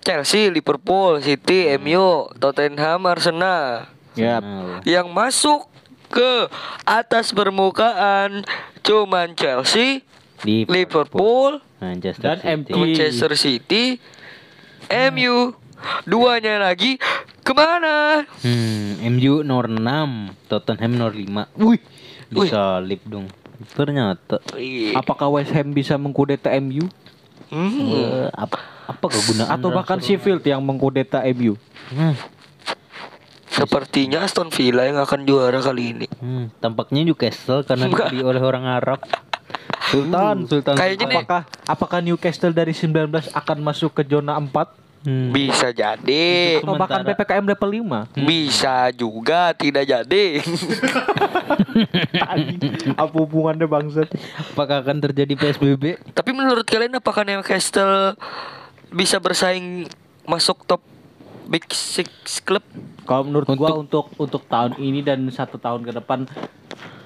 Chelsea, 0.03 0.51
Liverpool, 0.51 1.23
City, 1.23 1.71
MU, 1.79 2.27
Tottenham, 2.43 3.07
Arsenal. 3.07 3.87
Yap. 4.19 4.43
Arsenal. 4.43 4.83
Yang 4.83 5.07
masuk 5.15 5.61
ke 6.11 6.51
atas 6.83 7.31
permukaan 7.31 8.43
cuman 8.83 9.39
Chelsea, 9.39 10.03
Liverpool, 10.43 11.63
Manchester 11.79 12.43
Dan 12.43 12.67
City. 12.67 12.75
Manchester 12.75 13.33
City, 13.39 13.85
MU. 15.15 15.55
Duanya 16.05 16.59
lagi 16.59 16.99
ke 17.43 17.53
mana? 17.53 18.23
Hmm, 18.43 19.03
MU 19.13 19.43
nomor 19.43 19.67
6, 19.67 19.81
Tottenham 20.47 20.93
nomor 20.95 21.15
5. 21.15 21.51
Wih, 21.59 21.79
Wih. 22.33 22.49
disalip 22.49 23.03
dong. 23.07 23.27
Ternyata 23.63 24.43
Ih, 24.59 24.91
Apakah 24.99 25.31
West 25.31 25.55
Ham 25.55 25.71
bisa 25.71 25.95
mengkudeta 25.95 26.51
MU 26.59 26.91
hmm. 27.55 27.87
eh, 27.95 28.27
apa 28.35 28.59
apa 28.91 29.07
kegunaan 29.07 29.55
atau 29.55 29.71
bahkan 29.71 30.03
Sheffield 30.03 30.43
yang 30.43 30.59
mengkudeta 30.67 31.23
MU? 31.31 31.55
Hmm, 31.95 32.19
Sepertinya 33.53 34.25
Aston 34.25 34.49
Villa 34.51 34.89
yang 34.89 34.99
akan 34.99 35.29
juara 35.29 35.61
kali 35.63 35.95
ini. 35.95 36.07
hmm, 36.09 36.59
tampaknya 36.59 37.07
Newcastle 37.07 37.63
karena 37.63 37.87
dibeli 37.87 38.25
oleh 38.25 38.43
orang 38.43 38.65
Arab. 38.67 38.99
Sultan, 39.93 40.49
Sultan. 40.49 40.75
Kayaknya 40.75 41.05
nih 41.05 41.19
Apakah 41.21 41.43
apakah 41.69 41.99
Newcastle 42.01 42.57
dari 42.57 42.73
19 42.73 43.13
akan 43.13 43.59
masuk 43.61 43.93
ke 43.93 44.03
zona 44.09 44.41
4 44.41 44.82
Hmm. 45.03 45.35
bisa 45.35 45.75
jadi, 45.75 46.63
atau 46.63 46.79
bahkan 46.79 47.03
PPKM 47.03 47.43
level 47.43 47.71
5? 48.15 48.23
bisa 48.23 48.87
juga 48.95 49.51
tidak 49.51 49.83
jadi. 49.83 50.39
Apa 53.03 53.15
hubungannya 53.19 53.67
bangsat? 53.67 54.07
Apakah 54.55 54.87
akan 54.87 55.03
terjadi 55.03 55.35
PSBB? 55.35 55.99
Tapi 56.15 56.31
menurut 56.31 56.63
kalian 56.63 57.03
apakah 57.03 57.27
Newcastle 57.27 58.15
bisa 58.95 59.19
bersaing 59.19 59.91
masuk 60.23 60.63
top 60.71 60.87
Big 61.51 61.67
Six 61.75 62.39
Club? 62.47 62.63
Kalau 63.03 63.27
menurut 63.27 63.51
gua 63.59 63.75
untuk 63.75 64.07
untuk 64.15 64.47
tahun 64.47 64.79
ini 64.79 65.03
dan 65.03 65.27
satu 65.35 65.59
tahun 65.59 65.83
ke 65.83 65.99
depan 65.99 66.31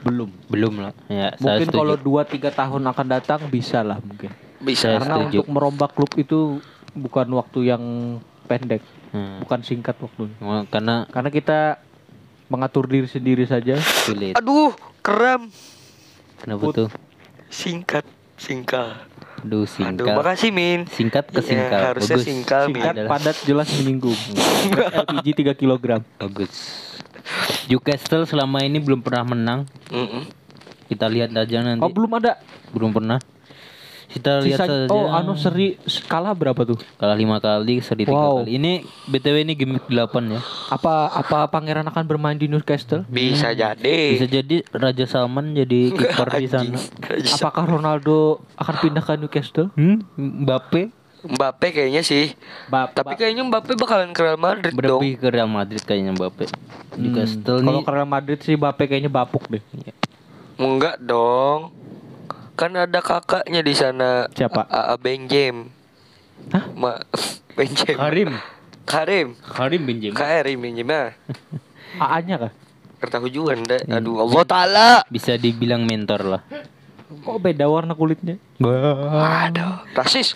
belum. 0.06 0.30
Belum 0.46 0.74
lah. 0.78 0.92
Ya, 1.10 1.34
Mungkin 1.40 1.68
kalau 1.72 1.96
2 1.98 2.22
3 2.28 2.52
tahun 2.52 2.82
akan 2.86 3.06
datang 3.10 3.40
bisa 3.50 3.82
lah 3.82 3.98
mungkin. 3.98 4.30
Bisa. 4.62 5.00
Karena 5.00 5.26
setuju. 5.26 5.42
untuk 5.42 5.46
merombak 5.50 5.90
klub 5.98 6.12
itu 6.14 6.62
bukan 6.96 7.28
waktu 7.30 7.68
yang 7.68 7.82
pendek, 8.44 8.80
Hmm. 9.10 9.38
bukan 9.40 9.60
singkat 9.60 9.94
waktunya. 9.96 10.34
Karena 10.66 11.04
Karena 11.06 11.30
kita 11.30 11.78
mengatur 12.46 12.86
diri 12.86 13.04
sendiri 13.04 13.44
saja. 13.44 13.76
sulit. 13.76 14.34
Aduh, 14.34 14.72
kram. 15.00 15.50
Kenapa 16.36 16.62
tuh? 16.70 16.88
Singkat, 17.48 18.04
singkal. 18.36 18.96
Aduh, 19.36 19.62
Aduh, 19.62 19.66
singkat. 19.66 20.14
makasih 20.14 20.50
Min. 20.50 20.86
Singkat 20.86 21.28
ke 21.28 21.38
Iya, 21.38 21.46
singkat. 21.46 21.80
harusnya 21.84 22.16
Bagus. 22.16 22.26
singkal, 22.26 22.62
Min. 22.66 22.74
Singkat, 22.74 22.94
Adalah- 22.94 23.10
padat, 23.12 23.36
jelas 23.44 23.68
menyinggung. 23.76 24.18
LPG 25.04 25.26
3 25.34 25.52
kg. 25.54 25.84
Bagus. 26.16 26.52
Newcastle 27.66 28.24
selama 28.24 28.62
ini 28.62 28.78
belum 28.78 29.02
pernah 29.02 29.26
menang. 29.26 29.60
Mm-mm. 29.90 30.22
Kita 30.86 31.10
lihat 31.10 31.34
aja 31.34 31.58
nanti. 31.60 31.82
Oh, 31.82 31.90
belum 31.90 32.10
ada. 32.14 32.38
Belum 32.70 32.94
pernah. 32.94 33.18
Kita 34.16 34.40
lihat 34.40 34.58
Sisa, 34.58 34.88
saja. 34.88 34.88
oh, 34.88 35.12
anu 35.12 35.36
seri 35.36 35.76
kalah 36.08 36.32
berapa 36.32 36.56
tuh? 36.64 36.80
Kalah 36.96 37.12
lima 37.12 37.36
kali, 37.36 37.78
seri 37.78 38.02
tiga 38.02 38.16
Wow. 38.16 38.40
kali. 38.40 38.56
Ini 38.56 38.72
BTW 39.06 39.36
ini 39.38 39.52
game 39.52 39.76
8 39.76 39.92
ya. 40.26 40.40
Apa 40.72 41.12
apa 41.12 41.44
pangeran 41.46 41.84
akan 41.84 42.04
bermain 42.06 42.32
di 42.32 42.48
Newcastle? 42.48 43.04
Bisa 43.06 43.52
jadi. 43.52 43.98
Bisa 44.10 44.24
jadi 44.24 44.64
Raja 44.70 45.04
Salman 45.04 45.52
jadi 45.52 45.90
kiper 45.92 46.28
di 46.34 46.48
sana. 46.48 46.80
Apakah 47.30 47.68
Ronaldo 47.68 48.40
akan 48.56 48.74
pindah 48.78 49.02
ke 49.02 49.12
Newcastle? 49.14 49.68
Hmm? 49.74 50.00
Mbappe 50.16 50.88
Mbappe 51.22 51.66
kayaknya 51.68 52.00
sih. 52.00 52.32
Ba 52.66 52.86
Tapi 52.86 53.14
kayaknya 53.14 53.42
Mbappe 53.42 53.74
bakalan 53.74 54.10
ke 54.10 54.22
Real 54.22 54.38
Madrid 54.38 54.72
dong. 54.72 54.80
berlebih 54.96 55.12
ke 55.18 55.28
Real 55.28 55.50
Madrid 55.50 55.82
kayaknya 55.82 56.14
Mbappe. 56.14 56.46
Hmm, 56.46 56.96
Newcastle 56.96 57.60
Kalau 57.60 57.72
nih 57.74 57.82
ke 57.82 57.92
Real 57.92 58.08
Madrid 58.08 58.38
sih 58.40 58.54
Mbappe 58.54 58.82
kayaknya 58.86 59.10
bapuk 59.10 59.44
deh. 59.46 59.60
Enggak 60.56 60.96
dong. 60.98 61.74
Kan 62.56 62.72
ada 62.72 63.04
kakaknya 63.04 63.60
di 63.60 63.76
sana. 63.76 64.26
Siapa? 64.32 64.64
A- 64.66 64.96
A- 64.96 65.00
Benjem. 65.00 65.68
Hah? 66.50 66.64
Ma 66.72 66.96
Benjem. 67.56 67.96
Karim. 67.96 68.30
Karim. 68.86 69.34
Karim 69.42 69.82
Benzema 69.82 70.14
Karim 70.14 70.58
Benjem 70.62 70.88
ah. 70.94 71.10
AA-nya 71.96 72.48
kah? 72.48 72.52
Ketahuan 72.96 73.60
dah. 73.66 73.80
Hmm. 73.84 73.96
Aduh, 74.00 74.24
Allah 74.24 74.42
taala. 74.48 74.88
bisa 75.12 75.36
dibilang 75.36 75.84
mentor 75.84 76.24
lah. 76.24 76.42
Kok 77.06 77.38
beda 77.38 77.68
warna 77.68 77.92
kulitnya? 77.92 78.40
Aduh, 78.62 79.84
rasis. 79.92 80.32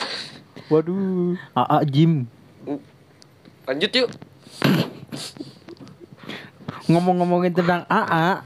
Waduh. 0.69 1.39
AA 1.57 1.79
Jim. 1.89 2.29
Lanjut 3.65 3.91
yuk. 3.97 4.09
Ngomong-ngomongin 6.91 7.55
tentang 7.55 7.87
AA, 7.87 8.43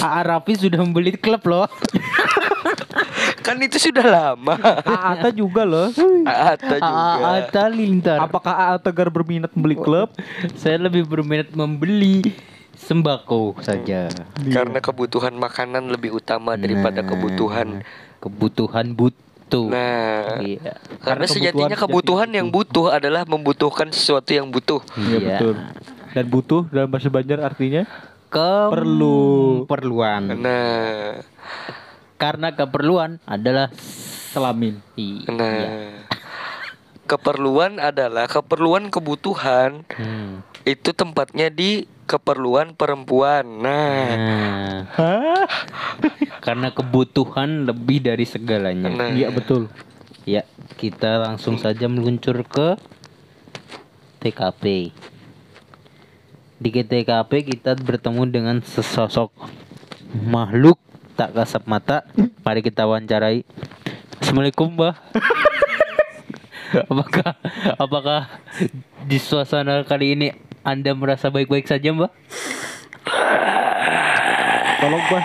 AA 0.00 0.20
Rafi 0.22 0.54
sudah 0.56 0.78
membeli 0.80 1.12
klub 1.18 1.42
loh. 1.44 1.66
Kan 3.42 3.58
itu 3.58 3.78
sudah 3.78 4.02
lama. 4.02 4.54
AA 4.82 5.28
juga 5.32 5.62
loh. 5.62 5.90
Ata 6.24 6.76
juga. 6.78 7.10
AA 7.18 7.30
Atta 7.42 7.64
Lintar. 7.66 8.18
Apakah 8.20 8.54
AA 8.54 8.76
Tegar 8.80 9.08
berminat 9.08 9.50
membeli 9.52 9.76
klub? 9.76 10.08
Saya 10.54 10.78
lebih 10.78 11.02
berminat 11.02 11.50
membeli 11.50 12.22
sembako 12.74 13.58
saja. 13.60 14.10
Karena 14.42 14.78
kebutuhan 14.78 15.32
makanan 15.32 15.86
lebih 15.88 16.14
utama 16.14 16.54
daripada 16.54 16.98
Nah, 16.98 17.08
kebutuhan. 17.08 17.68
kebutuhan 18.18 18.86
butuh. 18.90 19.66
Nah, 19.68 20.38
Iya. 20.38 20.78
karena 20.98 21.02
Karena 21.02 21.26
sejatinya 21.26 21.76
kebutuhan 21.76 22.26
kebutuhan 22.26 22.28
yang 22.32 22.48
butuh 22.48 22.86
adalah 22.88 23.22
membutuhkan 23.24 23.90
sesuatu 23.90 24.30
yang 24.30 24.48
butuh. 24.48 24.80
Iya 24.94 25.18
betul. 25.20 25.54
Dan 26.12 26.24
butuh 26.28 26.62
dalam 26.68 26.88
bahasa 26.88 27.08
Banjar 27.08 27.40
artinya 27.40 27.82
Ke 28.28 28.72
Perlu. 28.72 29.68
perluan. 29.68 30.24
Nah, 30.34 31.20
Karena 32.22 32.54
keperluan 32.54 33.18
adalah 33.26 33.66
kelamin. 34.30 34.78
iya. 34.94 35.26
nah. 35.26 36.06
Keperluan 37.02 37.82
adalah 37.82 38.30
keperluan 38.30 38.86
kebutuhan 38.88 39.82
Hmm. 39.90 40.46
itu 40.62 40.94
tempatnya 40.94 41.50
di 41.50 41.84
keperluan 42.06 42.78
perempuan. 42.78 43.42
Nah, 43.42 44.86
Nah, 44.86 45.44
karena 46.38 46.70
kebutuhan 46.70 47.66
lebih 47.66 48.06
dari 48.06 48.22
segalanya. 48.22 48.86
Nah. 48.86 49.10
Iya 49.10 49.34
betul. 49.34 49.66
Ya, 50.22 50.46
kita 50.78 51.18
langsung 51.18 51.58
saja 51.58 51.90
meluncur 51.90 52.46
ke 52.46 52.78
TKP. 54.22 54.94
Di 56.62 56.70
TKP 56.70 57.30
kita 57.42 57.74
bertemu 57.74 58.22
dengan 58.30 58.56
sesosok 58.62 59.34
makhluk 60.14 60.78
tak 61.16 61.36
kasat 61.36 61.62
mata. 61.68 62.06
Mari 62.42 62.60
kita 62.64 62.88
wawancarai. 62.88 63.44
Assalamualaikum, 64.20 64.72
Mbah. 64.74 64.94
apakah 66.88 67.36
apakah 67.76 68.20
di 69.04 69.20
suasana 69.20 69.84
kali 69.84 70.16
ini 70.16 70.32
Anda 70.64 70.96
merasa 70.96 71.28
baik-baik 71.28 71.68
saja, 71.68 71.92
Mbah? 71.92 72.10
Tolong 74.82 75.04
bah. 75.12 75.24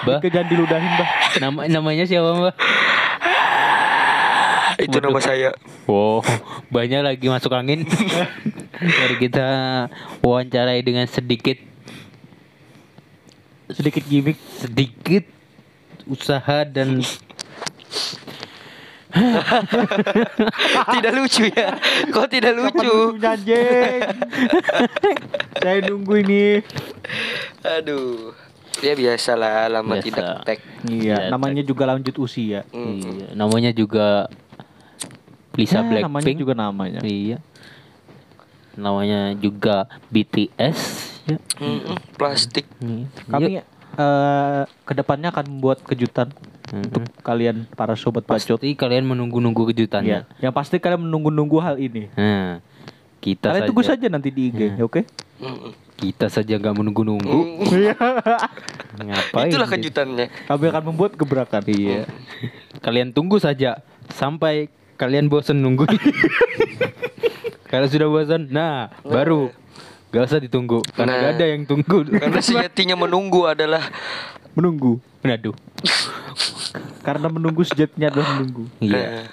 Bah. 0.00 0.18
Ike 0.18 0.28
jangan 0.32 0.48
diludahin 0.48 0.92
bah. 0.98 1.08
Nama 1.38 1.60
namanya 1.70 2.04
siapa, 2.04 2.30
Mbah? 2.36 2.54
itu 4.80 4.96
nama 4.96 5.20
saya. 5.20 5.52
Wow, 5.84 6.24
banyak 6.72 7.04
lagi 7.04 7.26
masuk 7.28 7.52
angin. 7.52 7.84
Mari 8.98 9.16
kita 9.20 9.48
wawancarai 10.24 10.80
dengan 10.80 11.04
sedikit 11.04 11.60
Sedikit 13.72 14.02
gimmick. 14.04 14.38
sedikit 14.56 15.24
usaha 16.06 16.64
dan 16.64 17.00
tidak 20.92 21.12
lucu 21.12 21.44
ya. 21.50 21.74
Kok 22.08 22.26
tidak 22.28 22.52
lucu? 22.54 23.18
Saya 25.56 25.78
nunggu 25.84 26.14
ini. 26.20 26.44
Aduh. 27.60 28.32
Ya 28.80 28.96
biasalah 28.96 29.68
lama 29.68 29.98
Biasa. 29.98 30.06
tidak 30.06 30.24
tag. 30.46 30.58
Iya, 30.88 31.26
Iya, 31.26 31.28
namanya 31.28 31.60
juga 31.60 31.84
lanjut 31.84 32.16
usia. 32.16 32.64
iya, 32.72 33.28
namanya 33.34 33.70
juga 33.70 34.24
Lisa 35.52 35.84
Ya, 35.84 36.00
namanya 36.00 36.24
Blackpink. 36.24 36.38
juga 36.38 36.54
namanya. 36.56 37.00
Iya. 37.02 37.42
Namanya 38.72 39.34
juga 39.36 39.84
BTS 40.08 41.09
ya. 41.26 41.36
Mm-mm, 41.58 41.96
plastik. 42.14 42.64
Iya. 42.78 43.06
Kami 43.26 43.52
eh 43.90 44.62
ke 44.86 44.92
depannya 44.94 45.34
akan 45.34 45.44
membuat 45.50 45.82
kejutan 45.82 46.30
Mm-mm. 46.70 46.86
untuk 46.86 47.02
kalian 47.20 47.66
para 47.74 47.98
sobat 47.98 48.22
bacot. 48.22 48.56
pasti 48.56 48.72
kalian 48.72 49.04
menunggu-nunggu 49.04 49.66
Iya. 49.66 49.70
kejutannya. 49.74 50.18
Yang 50.38 50.54
pasti 50.54 50.76
kalian 50.78 51.02
menunggu-nunggu 51.10 51.58
hal 51.58 51.76
ini. 51.76 52.06
Nah, 52.14 52.62
kita 53.18 53.50
Kalian 53.50 53.60
saja, 53.60 53.68
tunggu 53.68 53.82
saja 53.84 54.06
nanti 54.08 54.30
di 54.30 54.48
IG, 54.48 54.78
ya, 54.78 54.84
oke? 54.86 55.02
Mm-mm. 55.42 55.72
kita 56.00 56.32
saja 56.32 56.56
nggak 56.56 56.72
menunggu-nunggu. 56.72 57.40
Ngapain? 59.00 59.48
Itulah 59.52 59.68
kejutannya. 59.68 60.26
Kami 60.48 60.64
akan 60.68 60.82
membuat 60.86 61.12
gebrakan. 61.16 61.60
Iya. 61.66 62.08
Kalian 62.80 63.12
tunggu 63.12 63.36
saja 63.36 63.84
sampai 64.08 64.68
kalian 64.96 65.28
bosan 65.28 65.60
nunggu. 65.60 65.84
Kalau 67.70 67.86
sudah 67.86 68.08
bosan, 68.08 68.48
nah 68.50 68.90
baru 69.02 69.52
gak 70.10 70.22
usah 70.26 70.38
ditunggu 70.38 70.82
karena 70.90 71.12
Nah. 71.12 71.20
gak 71.22 71.32
ada 71.34 71.46
yang 71.46 71.62
tunggu. 71.64 71.98
Karena 72.22 72.40
sejatinya 72.40 72.96
menunggu 72.96 73.46
adalah 73.46 73.82
Menunggu. 74.50 74.98
Aduh. 75.22 75.54
Karena 77.06 77.26
menunggu 77.26 77.62
sejatinya 77.62 78.10
adalah 78.10 78.28
menunggu. 78.34 78.64
Iya. 78.78 78.98
Nah, 78.98 79.26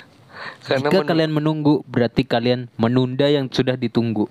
karena 0.63 0.83
Jika 0.83 0.99
menung- 0.99 1.07
kalian 1.07 1.31
menunggu, 1.31 1.73
berarti 1.83 2.21
kalian 2.21 2.67
menunda 2.75 3.25
yang 3.25 3.47
sudah 3.47 3.73
ditunggu. 3.73 4.27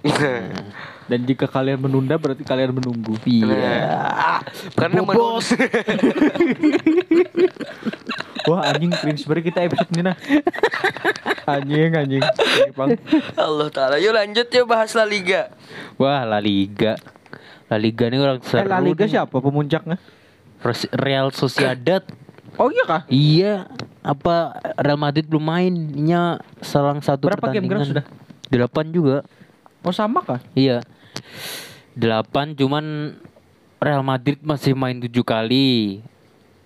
Dan 1.11 1.23
jika 1.23 1.47
kalian 1.47 1.79
menunda 1.79 2.19
berarti 2.19 2.43
kalian 2.43 2.75
menunggu. 2.75 3.15
Iya. 3.25 4.03
karena 4.75 5.01
menunggu 5.01 5.39
Wah 8.47 8.63
anjing 8.69 8.91
cringe 8.93 9.23
banget 9.25 9.45
kita 9.51 9.59
episode 9.65 9.91
ini 9.91 10.03
nah. 10.03 10.17
Anjing 11.47 11.95
anjing. 11.95 12.23
Allah 13.37 13.69
taala. 13.71 13.97
Yuk 13.97 14.11
lanjut 14.11 14.47
yuk 14.47 14.67
bahas 14.67 14.91
La 14.93 15.05
Liga. 15.05 15.55
Wah, 15.95 16.23
La 16.23 16.39
Liga. 16.39 16.99
La 17.67 17.77
Liga 17.77 18.07
ini 18.07 18.19
orang 18.19 18.39
Eh, 18.39 18.45
seru. 18.45 18.67
La 18.67 18.79
Liga 18.79 19.05
nih. 19.05 19.13
siapa 19.13 19.37
pemuncaknya? 19.37 19.97
Real 20.93 21.31
Sociedad. 21.31 22.03
Oh 22.57 22.67
iya 22.67 22.85
kah? 22.85 23.03
Iya, 23.07 23.69
apa 24.01 24.57
Real 24.75 24.97
Madrid 24.97 25.23
belum 25.23 25.45
mainnya 25.45 26.41
selang 26.59 26.99
satu 26.99 27.29
Berapa 27.29 27.53
game 27.53 27.69
pertandingan. 27.69 27.71
gerak 27.77 27.87
sudah? 27.87 28.05
Delapan 28.49 28.85
juga. 28.89 29.17
Oh 29.81 29.93
sama 29.93 30.19
kah? 30.21 30.41
Iya. 30.53 30.81
Delapan 31.93 32.53
cuman 32.53 33.15
Real 33.77 34.01
Madrid 34.01 34.41
masih 34.41 34.73
main 34.73 34.97
tujuh 34.99 35.23
kali. 35.23 36.01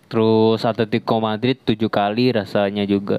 Terus 0.07 0.63
Atletico 0.63 1.19
Madrid 1.19 1.59
tujuh 1.59 1.87
kali 1.87 2.31
rasanya 2.31 2.83
juga. 2.83 3.19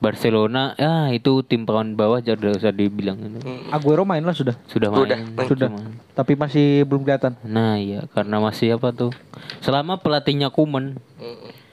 Barcelona 0.00 0.72
ya 0.74 1.08
itu 1.10 1.44
tim 1.44 1.62
papan 1.62 1.92
bawah 1.92 2.18
jadi 2.18 2.34
udah 2.34 2.52
usah 2.56 2.72
dibilang 2.72 3.20
Aguero 3.68 4.02
main 4.02 4.20
lah 4.20 4.32
sudah. 4.32 4.56
sudah 4.64 4.88
main 4.88 5.04
Udah, 5.04 5.18
main. 5.20 5.46
Sudah. 5.46 5.68
cuman- 5.68 5.92
Tapi 6.10 6.32
masih 6.34 6.66
belum 6.82 7.04
kelihatan. 7.04 7.36
nah 7.42 7.76
iya 7.76 8.08
karena 8.10 8.40
masih 8.40 8.74
apa 8.74 8.90
tuh 8.90 9.12
selama 9.60 9.96
pelatihnya 9.96 10.48
Kuman 10.48 10.96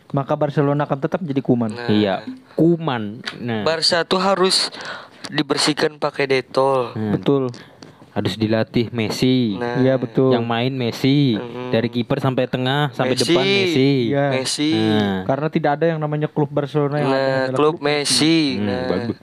Maka 0.07 0.35
Barcelona 0.35 0.87
akan 0.87 0.99
tetap 1.01 1.19
menjadi 1.19 1.41
kuman. 1.41 1.67
Nah, 1.69 1.87
iya 1.89 2.23
Kuman 2.53 3.19
nah 3.39 3.63
Barca 3.63 4.03
tuh 4.03 4.19
harus 4.19 4.71
dibersihkan 5.27 5.95
pakai 5.95 6.23
detol. 6.25 6.91
hmm, 6.93 7.11
Betul. 7.11 7.51
Harus 8.17 8.33
dilatih 8.33 8.89
Messi 8.89 9.53
Nah, 9.53 9.77
Iya 9.77 9.93
betul. 9.95 10.33
yang 10.33 10.41
main 10.41 10.73
Messi 10.73 11.37
Hmm. 11.37 11.69
dari 11.69 11.85
kiper 11.87 12.17
sampai 12.17 12.49
tengah 12.49 12.89
sampai 12.89 13.13
Messi. 13.13 13.21
depan 13.23 13.45
Messi 13.45 13.89
Iya. 14.09 14.25
Messi. 14.33 14.71
Nah, 14.73 15.21
Karena 15.23 15.47
tidak 15.47 15.71
ada 15.75 15.85
yang 15.87 15.99
namanya 15.99 16.25
klub 16.25 16.49
Barcelona 16.49 16.97
yang 16.97 17.07
Nah, 17.07 17.21
adalah 17.45 17.53
klub 17.53 17.75
Messi. 17.77 18.57
Hmm, 18.57 18.65
Nah, 18.65 18.81
bagus. 18.87 19.17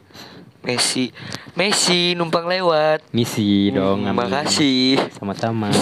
Messi. 0.62 1.04
Messi 1.52 2.14
numpang 2.14 2.46
lewat. 2.46 3.02
misi 3.10 3.68
dong 3.68 4.06
Hmm, 4.06 4.14
makasih. 4.14 4.96
sama-sama 5.12 5.68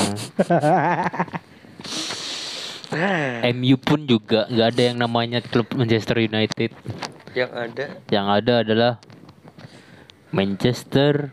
Nah, 2.93 3.41
MU 3.51 3.77
pun 3.77 4.03
juga 4.03 4.45
nggak 4.47 4.69
ada 4.69 4.83
yang 4.85 4.99
namanya 4.99 5.41
klub 5.41 5.65
Manchester 5.73 6.21
United 6.21 6.77
yang 7.33 7.49
ada 7.51 7.85
yang 8.09 8.27
ada 8.27 8.61
adalah 8.61 8.93
Manchester 10.29 11.33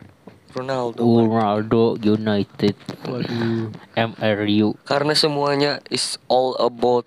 Ronaldo. 0.52 1.02
Ronaldo 1.02 1.84
United 1.98 2.76
Waduh. 3.06 3.70
MRU 3.94 4.74
Karena 4.84 5.14
semuanya 5.14 5.72
is 5.88 6.18
all 6.26 6.58
about 6.58 7.06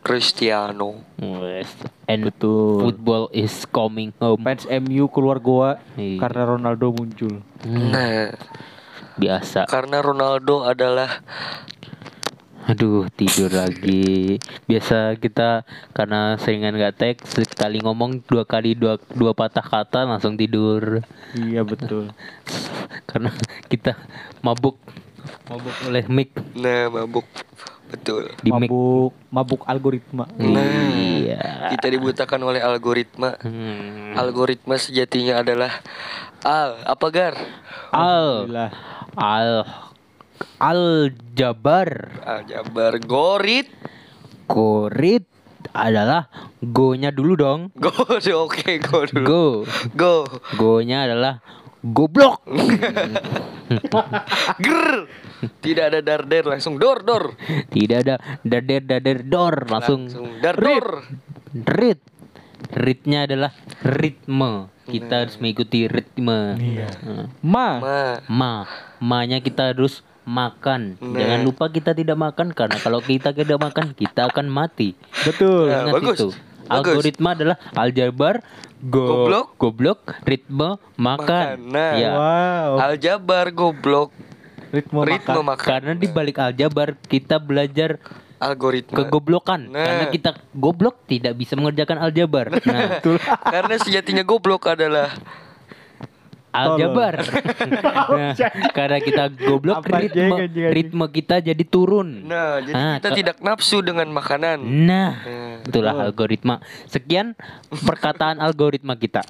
Cristiano. 0.00 1.00
Yes. 1.16 1.70
and 2.04 2.28
Betul. 2.28 2.84
football 2.84 3.24
is 3.32 3.64
coming 3.64 4.12
home 4.18 4.36
Fans 4.38 4.68
MU 4.68 5.08
keluar 5.08 5.40
goa 5.40 5.80
Iya. 5.96 6.20
karena 6.20 6.42
Ronaldo 6.46 6.92
muncul. 6.92 7.40
Hmm, 7.64 7.88
Nah, 7.88 8.36
biasa 9.16 9.64
karena 9.64 10.04
Ronaldo 10.04 10.60
adalah 10.62 11.24
aduh 12.64 13.04
tidur 13.12 13.52
lagi 13.52 14.40
biasa 14.64 15.20
kita 15.20 15.68
karena 15.92 16.40
seringan 16.40 16.72
nggak 16.72 16.96
tag 16.96 17.16
sekali 17.20 17.84
ngomong 17.84 18.24
dua 18.24 18.48
kali 18.48 18.72
dua 18.72 18.96
dua 19.12 19.36
patah 19.36 19.60
kata 19.60 20.08
langsung 20.08 20.34
tidur 20.34 21.04
Iya 21.34 21.60
betul. 21.60 22.08
karena 23.10 23.28
kita 23.68 23.98
mabuk 24.40 24.80
mabuk 25.44 25.74
oleh 25.84 26.04
mic 26.08 26.32
nah 26.56 26.88
mabuk. 26.88 27.26
Betul. 27.84 28.32
di 28.40 28.48
mic 28.48 28.66
mabuk 28.66 29.12
mabuk 29.28 29.60
algoritma. 29.68 30.24
iya 30.40 31.68
Kita 31.68 31.86
dibutakan 31.86 32.40
oleh 32.42 32.58
algoritma. 32.58 33.36
Hmm. 33.38 34.16
Algoritma 34.16 34.80
sejatinya 34.80 35.44
adalah 35.44 35.70
al 36.40 36.80
apa 36.82 37.06
gar? 37.12 37.34
al 37.92 38.48
Alhamdulillah. 38.48 38.70
al 39.14 39.50
al 40.56 41.12
jabar 41.32 42.10
Aljabar 42.20 42.98
gorit. 42.98 43.68
korit 44.44 45.24
adalah 45.72 46.28
go-nya 46.60 47.08
dulu 47.08 47.34
dong 47.34 47.60
Go 47.82 47.90
oke 48.44 48.70
go 48.80 48.98
dulu. 49.04 49.24
go 49.24 49.44
Go. 49.94 50.14
go-nya 50.54 51.04
adalah 51.04 51.40
goblok 51.82 52.44
Ger. 54.56 54.88
Tidak 55.60 55.84
ada 55.84 56.00
darder 56.00 56.44
langsung 56.46 56.76
dor 56.76 57.00
dor. 57.00 57.36
Tidak 57.68 57.98
ada 57.98 58.16
dader 58.40 58.80
dader 58.80 59.18
dor 59.20 59.68
langsung, 59.68 60.08
Langsung 60.08 60.28
dar 60.40 60.56
dor. 60.56 61.04
rit. 61.66 62.00
Ritnya 62.70 63.28
adalah 63.28 63.52
ritme. 63.82 64.72
Kita 64.84 65.20
harus 65.20 65.36
mengikuti 65.36 65.84
ritme. 65.84 66.56
Iya. 66.56 66.88
Ma. 67.40 67.68
Ma. 67.76 68.00
Ma, 68.26 68.52
ma-nya 68.98 69.38
kita 69.38 69.72
harus 69.72 70.00
makan. 70.24 70.96
Nah. 70.98 71.16
Jangan 71.16 71.40
lupa 71.42 71.64
kita 71.68 71.92
tidak 71.92 72.16
makan 72.16 72.50
karena 72.50 72.76
kalau 72.76 72.98
kita 72.98 73.30
tidak 73.30 73.58
makan 73.58 73.92
kita 73.92 74.26
akan 74.26 74.46
mati. 74.46 74.96
Betul. 75.22 75.68
Nah, 75.68 75.80
Ingat 75.84 75.94
bagus. 75.94 76.16
itu. 76.16 76.28
Bagus. 76.64 76.72
Algoritma 76.96 77.28
adalah 77.32 77.56
aljabar, 77.72 78.34
go, 78.80 79.04
Goblok. 79.04 79.46
goblok, 79.54 80.00
ritme, 80.24 80.80
makan. 80.96 81.60
Makan. 81.60 81.70
Nah. 81.70 81.92
Ya. 81.94 82.10
Wow. 82.10 82.70
Aljabar 82.82 83.44
goblok. 83.50 84.08
Ritme, 84.70 85.04
Ritme 85.04 85.38
makan. 85.38 85.44
makan. 85.46 85.66
Karena 85.68 85.92
di 85.92 86.08
balik 86.08 86.36
aljabar 86.36 86.96
kita 86.98 87.36
belajar 87.36 88.00
algoritma. 88.40 88.96
kegoblokan. 88.96 89.60
Nah. 89.68 89.84
Karena 89.84 90.04
kita 90.08 90.30
goblok 90.50 91.04
tidak 91.04 91.36
bisa 91.36 91.54
mengerjakan 91.54 92.00
aljabar. 92.00 92.48
Nah, 92.64 92.98
Karena 93.44 93.74
sejatinya 93.78 94.24
goblok 94.24 94.66
adalah 94.66 95.12
aljabar. 96.54 97.14
nah, 98.18 98.32
karena 98.70 98.98
kita 99.02 99.24
goblok 99.34 99.82
Apa, 99.82 100.06
ritme 100.70 101.06
kita 101.10 101.42
jadi 101.42 101.64
turun. 101.66 102.22
Nah, 102.24 102.62
jadi 102.62 102.72
Ah, 102.72 102.94
kita 102.96 103.10
ke- 103.10 103.16
tidak 103.18 103.36
nafsu 103.42 103.82
dengan 103.82 104.06
makanan. 104.08 104.62
Nah, 104.62 105.12
itulah 105.66 105.98
algoritma. 106.00 106.62
Sekian 106.86 107.34
perkataan 107.68 108.38
algoritma 108.38 108.94
kita. 108.94 109.26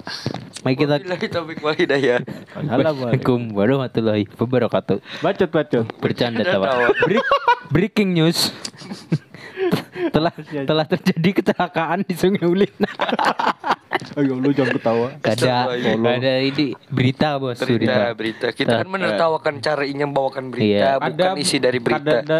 Mari 0.61 0.75
kita 0.77 1.41
hidayah. 1.73 2.21
Assalamualaikum 2.53 3.53
warahmatullahi 3.53 4.29
wabarakatuh. 4.33 4.97
Bacot 5.21 5.49
bacot. 5.49 5.85
Bercanda 5.97 6.41
Bercanda 6.41 6.61
tawa. 6.61 6.65
tawa. 6.69 6.87
Break- 7.05 7.31
breaking 7.73 8.13
news. 8.13 8.53
telah 10.15 10.33
telah 10.67 10.85
terjadi 10.85 11.41
kecelakaan 11.41 12.05
di 12.05 12.13
Sungai 12.13 12.45
Ulin. 12.45 12.69
Ayo 14.13 14.37
lu 14.37 14.49
jangan 14.49 14.73
ketawa. 14.73 15.07
Gak 15.17 15.33
ada, 15.39 15.73
ada 15.73 16.33
ini 16.39 16.77
berita 16.87 17.35
bos. 17.35 17.57
Berita, 17.57 18.13
berita. 18.13 18.47
Kita 18.49 18.79
kan 18.79 18.87
menertawakan 18.87 19.53
cara 19.59 19.83
Inya 19.83 20.05
membawakan 20.05 20.49
berita, 20.49 20.95
Iya. 20.95 21.01
bukan 21.01 21.29
isi 21.37 21.57
dari 21.57 21.79
berita. 21.79 22.21
Ada, 22.21 22.39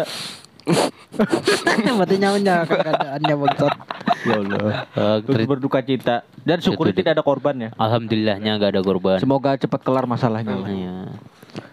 Mati 1.92 2.16
nyawanya 2.16 2.62
keadaannya 2.64 3.34
bangsat. 3.36 3.74
Ya 4.22 4.34
Allah. 4.36 4.58
Eh, 4.92 5.16
Terus 5.22 5.36
ter- 5.38 5.48
berduka 5.48 5.78
cita 5.80 6.16
dan 6.40 6.58
syukur 6.58 6.90
tidak 6.90 7.14
ada 7.14 7.22
korban 7.22 7.54
ya. 7.56 7.70
Alhamdulillahnya 7.76 8.58
gak 8.58 8.70
ada 8.72 8.82
korban. 8.82 9.18
Semoga 9.18 9.54
cepat 9.54 9.80
kelar 9.80 10.04
masalahnya. 10.04 10.54
lah. 10.56 10.68
Iya. 10.68 10.96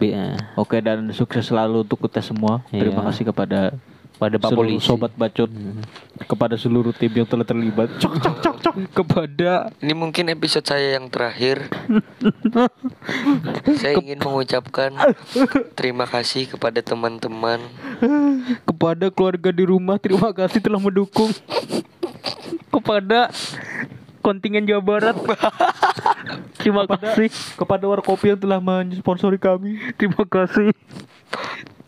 Eh, 0.00 0.36
Oke 0.54 0.78
dan 0.78 1.10
sukses 1.10 1.44
selalu 1.44 1.82
untuk 1.82 2.00
kita 2.00 2.22
semua. 2.22 2.62
Terima 2.68 3.02
Iya. 3.02 3.06
kasih 3.10 3.24
kepada 3.26 3.60
Pada 4.14 4.38
Pak 4.38 4.54
seluruh 4.54 4.78
Polisi. 4.78 4.86
sobat 4.86 5.12
bacot, 5.18 5.50
kepada 6.30 6.54
seluruh 6.54 6.94
tim 6.94 7.10
yang 7.10 7.26
telah 7.26 7.42
terlibat. 7.42 7.98
Cok 7.98 8.14
cok 8.22 8.36
cok 8.38 8.56
cok. 8.62 8.74
Kepada 8.94 9.74
Ini 9.82 9.94
mungkin 9.94 10.30
episode 10.30 10.62
saya 10.62 10.94
yang 10.94 11.10
terakhir. 11.10 11.66
saya 13.82 13.98
ingin 13.98 14.22
mengucapkan 14.22 14.94
terima 15.74 16.06
kasih 16.06 16.46
kepada 16.46 16.78
teman-teman. 16.78 17.58
kepada 18.68 19.08
keluarga 19.10 19.50
di 19.50 19.64
rumah 19.64 19.96
terima 19.96 20.30
kasih 20.30 20.60
telah 20.60 20.78
mendukung 20.78 21.30
kepada 22.68 23.32
kontingen 24.20 24.64
Jawa 24.64 24.82
Barat 24.82 25.16
terima 26.60 26.84
kasih 26.88 27.28
kepada 27.56 27.84
warkopi 27.88 28.34
yang 28.34 28.40
telah 28.40 28.60
mensponsori 28.60 29.40
kami. 29.40 29.78
terima 29.96 30.24
kasih 30.24 30.72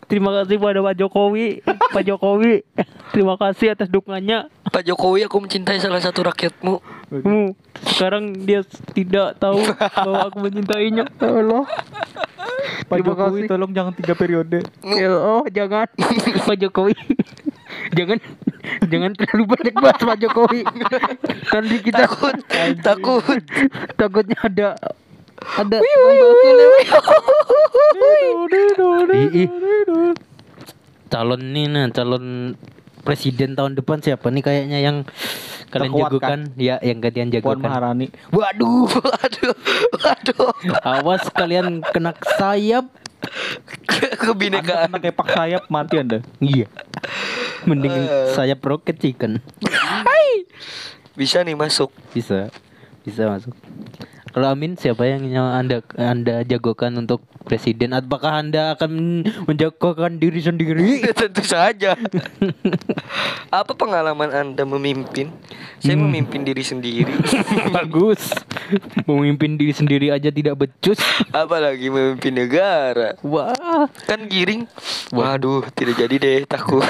terima 0.07 0.31
kasih 0.33 0.55
pada 0.57 0.79
Pak 0.81 0.95
Jokowi 0.95 1.47
Pak 1.63 2.03
Jokowi 2.03 2.63
terima 3.11 3.35
kasih 3.35 3.75
atas 3.75 3.87
dukungannya 3.87 4.47
Pak 4.67 4.83
Jokowi, 4.83 5.23
aku 5.23 5.39
mencintai 5.39 5.79
salah 5.79 6.03
satu 6.03 6.27
rakyatmu. 6.27 6.83
Hmm, 7.09 7.55
sekarang 7.87 8.35
dia 8.43 8.61
tidak 8.91 9.39
tahu 9.39 9.63
bahwa 9.95 10.27
aku 10.27 10.37
mencintainya 10.43 11.07
ya 11.07 11.27
Allah 11.31 11.63
Pak 12.85 12.99
Terima 12.99 13.15
Jokowi 13.15 13.39
kasih. 13.41 13.49
tolong 13.49 13.71
jangan 13.71 13.93
tiga 13.95 14.13
periode. 14.13 14.59
Ya, 14.83 15.09
oh 15.15 15.47
jangan 15.47 15.87
Pak 16.45 16.57
Jokowi 16.59 16.93
jangan 17.95 18.19
jangan 18.91 19.11
terlalu 19.15 19.43
banyak 19.47 19.73
bahas 19.73 19.97
Pak 19.97 20.17
Jokowi 20.19 20.61
nanti 21.47 21.75
kita 21.79 21.97
Takut, 22.05 22.35
takut. 22.83 23.23
takutnya 23.95 24.37
ada 24.43 24.67
ada 25.37 25.77
calon 31.07 31.41
nih 31.55 31.65
nah 31.71 31.87
calon 31.89 32.55
presiden 33.01 33.55
tahun 33.55 33.79
depan 33.79 34.03
siapa 34.03 34.27
nih 34.27 34.43
kayaknya 34.43 34.79
yang 34.83 34.97
kalian 35.71 35.91
Terkuat, 35.91 36.11
jagokan? 36.11 36.39
Ya 36.59 36.75
yang 36.83 36.99
kalian 36.99 37.27
Puan 37.31 37.59
jagokan. 37.59 37.63
Maharani. 37.63 38.07
waduh. 38.31 38.87
Waduh, 39.07 39.55
waduh. 39.99 40.47
awas 40.83 41.23
kalian 41.31 41.83
kena 41.85 42.11
sayap. 42.39 42.87
Anda 43.87 44.15
Kebinekaan. 44.15 44.87
kena 44.87 44.99
kepak 45.01 45.27
sayap 45.31 45.63
mati 45.67 45.95
Anda. 45.99 46.19
iya. 46.39 46.67
Mending 47.67 47.95
sayap 48.31 48.63
roket 48.63 48.95
chicken 48.99 49.43
Bisa 51.17 51.41
nih 51.43 51.57
masuk. 51.57 51.91
bisa. 52.13 52.47
Bisa 53.03 53.27
masuk 53.27 53.55
kalau 54.37 54.53
Amin 54.53 54.77
siapa 54.77 55.01
yang 55.01 55.25
anda 55.33 55.81
anda 55.97 56.45
jagokan 56.45 56.93
untuk 56.93 57.25
presiden 57.41 57.89
apakah 57.89 58.37
anda 58.37 58.77
akan 58.77 59.25
menjagokan 59.49 60.21
diri 60.21 60.37
sendiri 60.37 61.01
Tentu 61.17 61.41
saja. 61.41 61.97
Apa 63.49 63.73
pengalaman 63.73 64.29
Anda 64.29 64.61
memimpin? 64.61 65.33
Saya 65.81 65.97
memimpin 65.97 66.45
diri 66.45 66.61
sendiri. 66.61 67.09
bagus 67.73 68.29
memimpin 69.09 69.57
diri 69.57 69.73
sendiri 69.73 70.13
aja 70.13 70.29
tidak 70.29 70.53
becus 70.53 71.01
Apalagi 71.33 71.89
memimpin 71.89 72.37
negara. 72.37 73.17
wah 73.25 73.89
Kan 74.05 74.29
giring. 74.29 74.69
Waduh, 75.09 75.65
tidak 75.73 75.97
jadi 75.97 76.15
deh, 76.19 76.39
takut. 76.45 76.85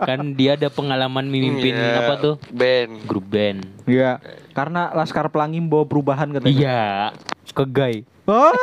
kan 0.00 0.32
dia 0.32 0.56
ada 0.56 0.72
pengalaman 0.72 1.28
memimpin 1.28 1.76
Iya, 1.76 2.00
apa 2.00 2.14
tuh 2.16 2.34
Band. 2.48 3.04
grup 3.04 3.28
band 3.28 3.66
Iya. 3.84 4.22
Karena 4.54 4.94
Laskar 4.94 5.26
Pelangi 5.28 5.58
bawa 5.60 5.84
perubahan 5.84 6.30
katanya. 6.30 6.48
iya 6.48 6.82
ke 7.50 7.64
gay 7.66 7.96
Oh, 8.24 8.54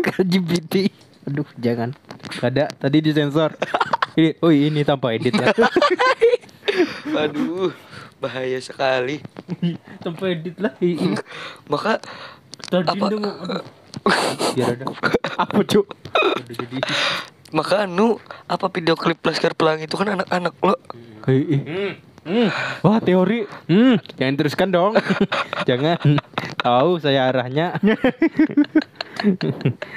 ke 0.04 0.12
LGBT 0.14 0.92
aduh 1.26 1.48
jangan. 1.56 1.92
Ada 2.38 2.68
tadi 2.70 3.00
disensor 3.00 3.52
ini 4.18 4.36
oh 4.38 4.48
ini 4.48 4.80
tanpa 4.82 5.12
edit 5.12 5.34
ya. 5.34 5.50
Aduh, 7.10 7.74
bahaya 8.16 8.56
sekali. 8.58 9.18
tanpa 9.98 10.30
edit 10.30 10.56
lah 10.56 10.72
Maka 11.66 11.98
tadi 12.64 12.88
Apa? 12.88 13.06
biar 14.54 14.68
ada. 14.70 14.84
Apa 15.36 15.60
cuk? 15.60 15.86
Maka 17.50 17.84
anu 17.84 18.16
apa 18.46 18.70
video 18.70 18.94
klip 18.94 19.18
Laskar 19.20 19.52
Pelangi 19.52 19.90
itu 19.90 19.98
kan 19.98 20.14
anak-anak 20.14 20.54
lo. 20.62 20.78
Hei, 21.26 21.60
ih. 22.22 22.50
Wah 22.80 22.98
teori. 22.98 23.48
Hmm, 23.64 23.96
jangan 24.18 24.34
teruskan 24.36 24.68
dong. 24.68 24.92
jangan. 25.64 25.98
Tahu 26.56 26.90
saya 26.98 27.26
arahnya. 27.26 27.76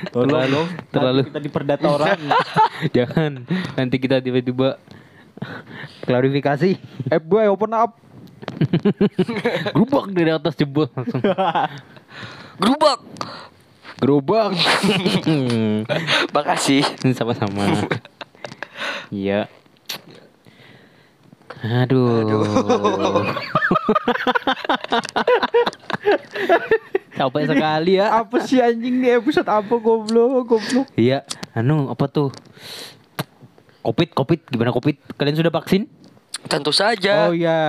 Tolong 0.09 0.31
Terlalu- 0.35 0.51
dong. 0.53 0.67
terlalu. 0.89 1.21
Kita 1.27 1.41
diperdata 1.41 1.87
orang. 1.89 2.19
jangan. 2.95 3.31
Nanti 3.73 3.95
kita 3.97 4.19
tiba-tiba 4.19 4.79
klarifikasi. 6.01 6.79
eh 7.05 7.19
boy 7.19 7.47
open 7.47 7.73
up. 7.73 7.99
Gerubak 9.71 10.11
dari 10.11 10.29
atas 10.29 10.55
jebol 10.55 10.87
langsung. 10.89 11.19
Gerubak. 12.55 12.99
Gerobak. 13.99 14.51
Makasih. 16.31 16.83
Sama-sama. 17.11 17.87
Iya. 19.09 19.47
Aduh. 21.63 23.23
Capek 27.13 27.43
sekali 27.45 27.95
ya. 28.01 28.19
apa 28.19 28.41
sih 28.43 28.59
anjing 28.59 28.99
nih 28.99 29.21
episode 29.21 29.47
apa 29.47 29.71
goblok 29.79 30.43
goblok. 30.49 30.91
Iya, 30.99 31.23
anu 31.55 31.87
apa 31.87 32.09
tuh? 32.11 32.35
Covid, 33.83 34.09
Covid, 34.11 34.39
gimana 34.51 34.75
Covid? 34.75 34.99
Kalian 35.15 35.39
sudah 35.39 35.53
vaksin? 35.53 35.87
Tentu 36.43 36.75
saja. 36.75 37.31
Oh 37.31 37.33
ya. 37.33 37.61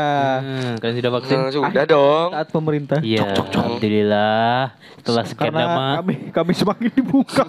Hmm, 0.42 0.72
kalian 0.82 0.96
sudah 0.98 1.12
vaksin? 1.14 1.36
Nah, 1.38 1.50
sudah 1.50 1.84
dong. 1.86 2.28
Taat 2.34 2.48
pemerintah. 2.50 2.98
Iya, 3.00 3.32
alhamdulillah. 3.32 4.74
Setelah 5.00 5.24
sekian 5.24 5.52
Karena 5.52 5.64
lama, 5.64 5.86
kami 6.00 6.14
kami 6.32 6.52
semakin 6.52 6.90
dibuka. 6.90 7.44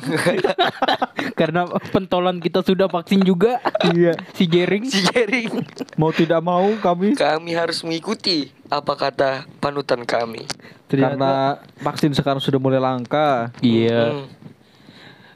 karena 1.40 1.66
pentolan 1.90 2.38
kita 2.40 2.62
sudah 2.62 2.88
vaksin 2.88 3.26
juga. 3.26 3.58
iya. 3.92 4.14
Si 4.32 4.46
Jering. 4.46 4.86
Si 4.86 5.02
Jering. 5.02 5.66
Mau 5.96 6.12
tidak 6.12 6.44
mau 6.44 6.68
kami 6.78 7.16
Kami 7.16 7.52
harus 7.56 7.82
mengikuti 7.82 8.52
apa 8.68 8.94
kata 8.94 9.48
panutan 9.60 10.04
kami. 10.04 10.46
karena 10.86 11.60
vaksin 11.82 12.14
sekarang 12.14 12.40
sudah 12.40 12.62
mulai 12.62 12.80
langka. 12.80 13.52
Iya. 13.60 14.14
Hmm. 14.14 14.28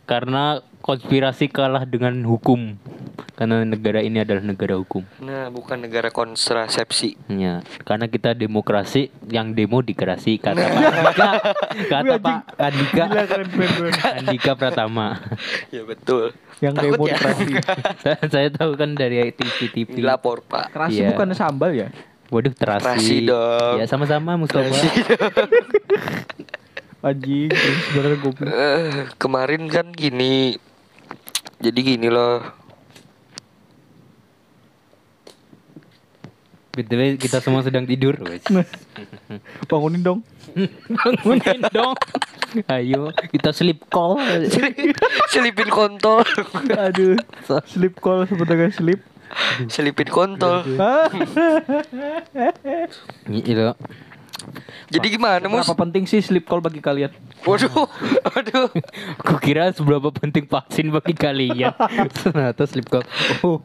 Karena 0.05 0.61
konspirasi 0.81 1.51
kalah 1.51 1.83
dengan 1.83 2.23
hukum. 2.23 2.77
Karena 3.33 3.63
negara 3.63 3.99
ini 3.99 4.19
adalah 4.19 4.39
negara 4.39 4.75
hukum. 4.75 5.03
Nah, 5.19 5.47
bukan 5.47 5.79
negara 5.79 6.09
kontrasepsi. 6.09 7.15
Ya, 7.27 7.59
karena 7.83 8.05
kita 8.05 8.33
demokrasi, 8.33 9.07
yang 9.27 9.51
demo 9.51 9.79
dikerasi 9.79 10.37
kata 10.37 10.59
Pak 10.59 10.83
Andika, 10.89 11.27
kata 11.87 12.15
Pak 12.19 12.39
Andika, 12.57 13.03
Andika 14.15 14.51
Pratama. 14.53 15.19
Ya 15.69 15.83
betul. 15.83 16.31
Yang 16.59 16.73
Takut 16.75 16.91
demo 16.91 17.03
ya? 17.05 17.15
kerasi. 17.15 17.51
saya, 18.03 18.19
saya 18.27 18.47
tahu 18.49 18.71
kan 18.75 18.91
dari 18.91 19.31
TV-TV. 19.31 19.95
Dilapor, 19.95 20.43
Pak. 20.43 20.75
Kerasi 20.75 20.99
Iya. 20.99 21.15
bukan 21.15 21.31
sambal 21.31 21.71
ya? 21.71 21.87
Waduh, 22.29 22.53
terasi. 22.53 22.83
Terasi 22.85 23.15
dong. 23.25 23.75
Ya 23.79 23.85
sama-sama 23.87 24.37
Mustafa. 24.37 24.69
Anjing, 26.99 27.47
terus 27.47 27.77
sebenarnya 27.87 28.17
goblok. 28.19 28.51
Eh, 28.51 29.07
kemarin 29.15 29.71
kan 29.71 29.87
gini. 29.95 30.59
Jadi 31.63 31.79
gini 31.79 32.11
loh. 32.11 32.43
BTW 36.79 37.19
kita 37.19 37.43
semua 37.43 37.59
sedang 37.59 37.83
tidur. 37.83 38.15
Bangunin 39.67 39.99
dong. 39.99 40.23
Bangunin 40.87 41.59
dong. 41.75 41.99
Ayo, 42.71 43.11
kita 43.35 43.51
sleep 43.51 43.83
call. 43.91 44.15
Selipin 45.27 45.67
kontol. 45.67 46.23
Aduh, 46.71 47.19
sleep 47.67 47.99
call 47.99 48.23
sebenarnya 48.31 48.71
sleep. 48.71 49.03
Selipin 49.67 50.07
kontol. 50.07 50.63
Gitu. 53.27 53.75
Jadi 54.93 55.07
gimana, 55.09 55.45
Mus? 55.45 55.63
Berapa 55.63 55.77
penting 55.79 56.03
sih 56.03 56.19
sleep 56.19 56.43
call 56.43 56.59
bagi 56.59 56.79
kalian? 56.79 57.11
Waduh. 57.41 57.69
Aduh. 58.37 58.67
Aku 59.19 59.35
kira 59.37 59.69
seberapa 59.69 60.09
penting 60.09 60.45
vaksin 60.45 60.89
bagi 60.89 61.13
kalian. 61.13 61.73
Ternyata 62.17 62.63
sleep 62.63 62.87
call. 62.87 63.05
Oh, 63.41 63.61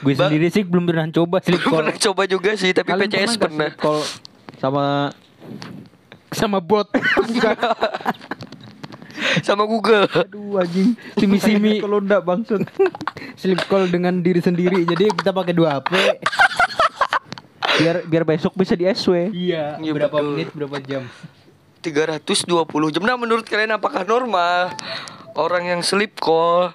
gue 0.00 0.12
Ba- 0.12 0.26
sendiri 0.26 0.48
sih 0.48 0.62
belum 0.62 0.84
pernah 0.84 1.08
coba 1.08 1.40
sleep 1.40 1.58
Gue 1.58 1.66
call 1.66 1.80
pernah 1.82 1.96
coba 1.98 2.22
juga 2.24 2.50
sih, 2.54 2.70
tapi 2.70 2.88
Kalian 2.88 3.08
PCS 3.08 3.36
pernah. 3.36 3.68
sleep 3.68 3.76
call 3.76 4.00
sama 4.56 4.84
sama 6.30 6.58
bot. 6.58 6.86
Sama 9.40 9.66
Google. 9.66 10.06
aduh 10.06 10.62
anjing 10.62 10.94
Simi-simi. 11.18 11.82
kalau 11.82 11.98
enggak 11.98 12.22
bangsat 12.22 12.62
sleep 13.34 13.58
call 13.66 13.86
dengan 13.86 14.18
diri 14.18 14.38
sendiri. 14.38 14.84
Jadi 14.84 15.10
kita 15.10 15.32
pakai 15.32 15.52
dua 15.52 15.80
HP. 15.80 15.90
Biar 17.78 17.96
biar 18.02 18.24
besok 18.26 18.52
bisa 18.52 18.74
di 18.74 18.84
SW 18.84 19.30
Iya, 19.30 19.78
Iya, 19.78 19.92
berapa 19.92 20.12
betul. 20.12 20.28
menit, 20.32 20.48
berapa 20.50 20.76
jam? 20.80 21.02
320 21.78 22.50
jam. 22.90 23.02
Nah, 23.02 23.14
menurut 23.14 23.42
kalian 23.42 23.70
apakah 23.72 24.02
normal 24.02 24.74
orang 25.32 25.64
yang 25.68 25.80
sleep 25.80 26.18
call 26.18 26.74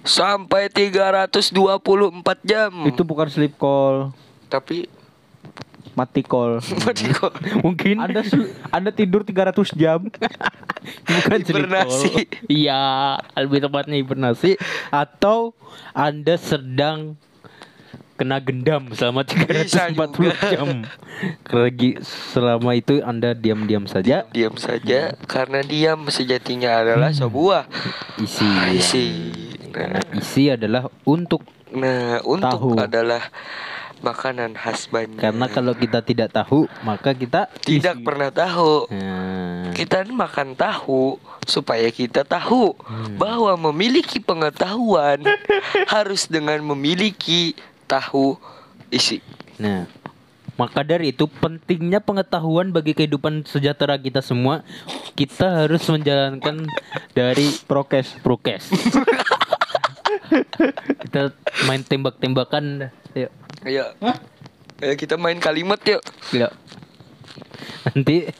sampai 0.00 0.66
324 0.66 1.42
jam? 2.42 2.70
itu 2.84 3.02
bukan 3.02 3.26
sleep 3.26 3.54
call 3.54 4.14
tapi 4.46 4.86
mati 5.92 6.22
call 6.22 6.62
mati 6.84 7.06
call. 7.08 7.34
Mungkin 7.60 7.98
anda 7.98 8.22
anda 8.70 8.90
tidur 8.90 9.20
300 9.20 9.52
jam 9.74 10.06
bukan 11.06 11.38
sleep 11.38 11.66
Hibernasi. 11.66 12.10
call. 12.14 12.46
Iya, 12.46 12.82
lebih 13.36 13.58
tepatnya 13.60 13.96
hibernasi 13.96 14.54
atau 14.88 15.52
Anda 15.92 16.34
sedang 16.36 17.18
kena 18.22 18.38
gendam 18.38 18.86
selama 18.90 19.26
Bisa 19.26 19.90
340 19.90 19.98
juga. 20.14 20.34
jam. 20.48 20.68
Lagi 21.44 21.90
selama 22.02 22.70
itu 22.72 23.02
Anda 23.02 23.34
diam-diam 23.34 23.84
saja 23.84 24.24
Diam 24.30 24.54
saja 24.54 25.18
karena 25.26 25.58
diam 25.60 26.06
sejatinya 26.06 26.78
adalah 26.78 27.10
sebuah 27.10 27.66
isi. 28.16 28.46
isi. 28.72 29.06
Karena 29.68 29.98
Nah, 29.98 30.14
isi 30.14 30.46
adalah 30.46 30.86
untuk 31.02 31.42
nah, 31.68 32.22
untuk 32.22 32.46
Tahu. 32.46 32.78
adalah 32.78 33.26
makanan 33.98 34.52
khas 34.52 34.86
Banjar. 34.86 35.30
karena 35.30 35.46
kalau 35.46 35.72
kita 35.72 36.02
tidak 36.02 36.28
tahu 36.28 36.66
maka 36.80 37.10
kita 37.12 37.46
tidak 37.60 37.96
isi. 37.96 38.04
pernah 38.04 38.28
tahu. 38.28 38.86
Nah, 38.88 39.70
Kita 39.72 40.04
makan 40.04 40.52
tahu 40.52 41.16
supaya 41.42 41.88
kita 41.88 42.22
tahu 42.22 42.76
Hmm. 42.76 43.16
bahwa 43.16 43.56
memiliki 43.64 44.20
pengetahuan 44.20 45.24
harus 45.88 46.26
dengan 46.26 46.60
memiliki 46.62 47.56
tahu 47.92 48.40
isi. 48.88 49.20
Nah, 49.60 49.84
maka 50.56 50.80
dari 50.80 51.12
itu 51.12 51.28
pentingnya 51.28 52.00
pengetahuan 52.00 52.72
bagi 52.72 52.96
kehidupan 52.96 53.44
sejahtera 53.44 54.00
kita 54.00 54.24
semua. 54.24 54.64
Kita 55.12 55.64
harus 55.64 55.84
menjalankan 55.92 56.64
dari 57.12 57.52
prokes 57.68 58.16
prokes. 58.24 58.72
kita 61.08 61.36
main 61.68 61.84
tembak-tembakan. 61.84 62.88
Yuk, 63.12 63.30
Ayo. 63.68 63.92
Ayo 64.80 64.94
kita 64.96 65.20
main 65.20 65.36
kalimat 65.36 65.78
yuk. 65.84 66.00
yuk. 66.32 66.52
Nanti 67.82 68.30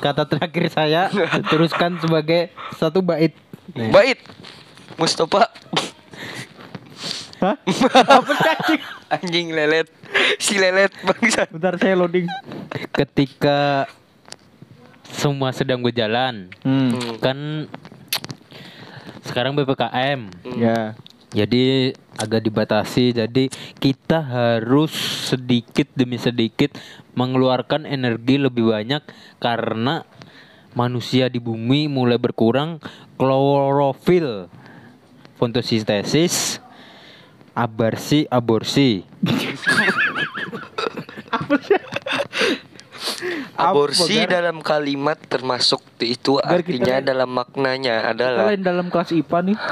kata 0.00 0.26
terakhir 0.26 0.64
saya 0.74 1.06
teruskan 1.46 2.02
sebagai 2.02 2.50
satu 2.76 3.04
bait. 3.04 3.36
Bait. 3.94 4.18
Mustafa. 4.98 5.46
Hah? 7.38 7.56
Anjing 9.14 9.54
lelet. 9.54 9.86
Si 10.42 10.58
lelet 10.58 10.90
bangsa. 11.06 11.46
bentar 11.46 11.78
saya 11.78 11.94
loading 11.94 12.26
ketika 12.92 13.86
semua 15.08 15.54
sedang 15.54 15.80
berjalan, 15.80 16.52
hmm. 16.66 16.90
Hmm. 16.92 17.16
kan 17.22 17.38
sekarang 19.24 19.56
PPKM. 19.56 20.20
ya 20.58 20.98
Jadi 21.28 21.92
agak 22.16 22.40
dibatasi. 22.40 23.12
Jadi 23.12 23.52
kita 23.76 24.24
harus 24.24 24.92
sedikit 25.28 25.86
demi 25.92 26.16
sedikit 26.16 26.72
mengeluarkan 27.12 27.84
energi 27.84 28.40
lebih 28.40 28.72
banyak 28.72 29.04
karena 29.36 30.08
manusia 30.72 31.28
di 31.28 31.36
bumi 31.36 31.84
mulai 31.84 32.16
berkurang 32.16 32.80
klorofil, 33.20 34.48
fotosintesis, 35.36 36.64
aborsi, 37.58 38.22
aborsi. 38.30 39.02
Aborsi 43.58 44.22
Apa, 44.22 44.30
dalam 44.30 44.62
kalimat 44.62 45.18
termasuk 45.26 45.82
itu 45.98 46.38
Gar, 46.38 46.62
artinya 46.62 47.02
kita- 47.02 47.08
dalam 47.10 47.30
maknanya 47.34 47.94
kita 47.98 48.10
adalah 48.14 48.44
lain 48.54 48.62
dalam 48.62 48.86
kelas 48.86 49.10
IPA 49.10 49.38
nih 49.50 49.56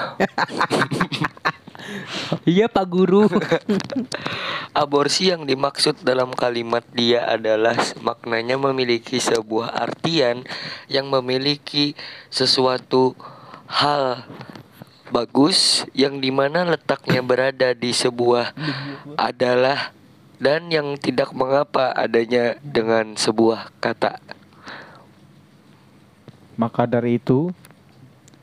Iya 2.47 2.67
Pak 2.67 2.87
Guru. 2.91 3.31
aborsi 4.83 5.31
yang 5.31 5.47
dimaksud 5.47 6.03
dalam 6.03 6.35
kalimat 6.35 6.83
dia 6.91 7.23
adalah 7.25 7.79
maknanya 8.03 8.59
memiliki 8.59 9.23
sebuah 9.23 9.71
artian 9.71 10.43
yang 10.91 11.07
memiliki 11.07 11.95
sesuatu 12.27 13.15
hal 13.71 14.27
bagus 15.17 15.89
yang 15.97 16.21
di 16.21 16.29
mana 16.29 16.77
letaknya 16.77 17.25
berada 17.25 17.73
di 17.73 17.89
sebuah 17.89 18.53
adalah 19.17 19.97
dan 20.37 20.69
yang 20.69 20.93
tidak 21.01 21.33
mengapa 21.33 21.97
adanya 21.97 22.61
dengan 22.61 23.17
sebuah 23.17 23.73
kata 23.81 24.21
maka 26.61 26.85
dari 26.85 27.17
itu 27.17 27.49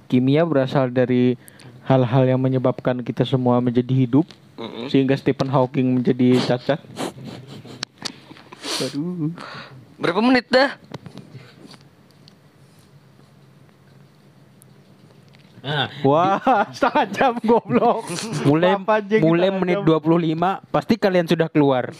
kimia 0.09 0.41
berasal 0.49 0.89
dari 0.89 1.37
hal-hal 1.85 2.25
yang 2.25 2.41
menyebabkan 2.41 3.05
kita 3.05 3.21
semua 3.21 3.61
menjadi 3.61 3.93
hidup 3.93 4.25
Mm-mm. 4.57 4.89
sehingga 4.89 5.13
Stephen 5.13 5.53
Hawking 5.53 6.01
menjadi 6.01 6.41
cacat 6.41 6.81
Aduh. 8.89 9.29
berapa 10.01 10.25
menit 10.25 10.49
dah 10.49 10.73
Nah, 15.63 15.87
Wah, 16.07 16.67
setengah 16.75 17.05
jam 17.15 17.33
goblok. 17.39 18.03
mulai 18.43 18.75
mulai 19.23 19.47
menit 19.47 19.79
jam. 19.79 19.95
25 19.95 20.35
pasti 20.75 20.93
kalian 20.99 21.23
sudah 21.23 21.47
keluar. 21.47 21.87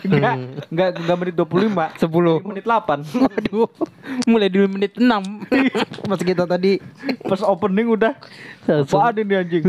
Enggak, 0.00 0.36
enggak, 0.72 0.88
enggak 0.96 1.16
menit 1.20 1.34
25. 1.36 2.08
10. 2.08 2.48
Menit 2.48 2.64
8. 2.64 3.04
Waduh, 3.20 3.68
mulai 4.24 4.48
di 4.48 4.58
menit 4.64 4.92
6. 4.96 5.04
Pas 6.08 6.20
kita 6.24 6.48
tadi 6.48 6.80
Pas 7.20 7.40
opening 7.44 7.84
udah 7.84 8.16
apaan 8.68 9.14
ini 9.18 9.34
anjing? 9.34 9.64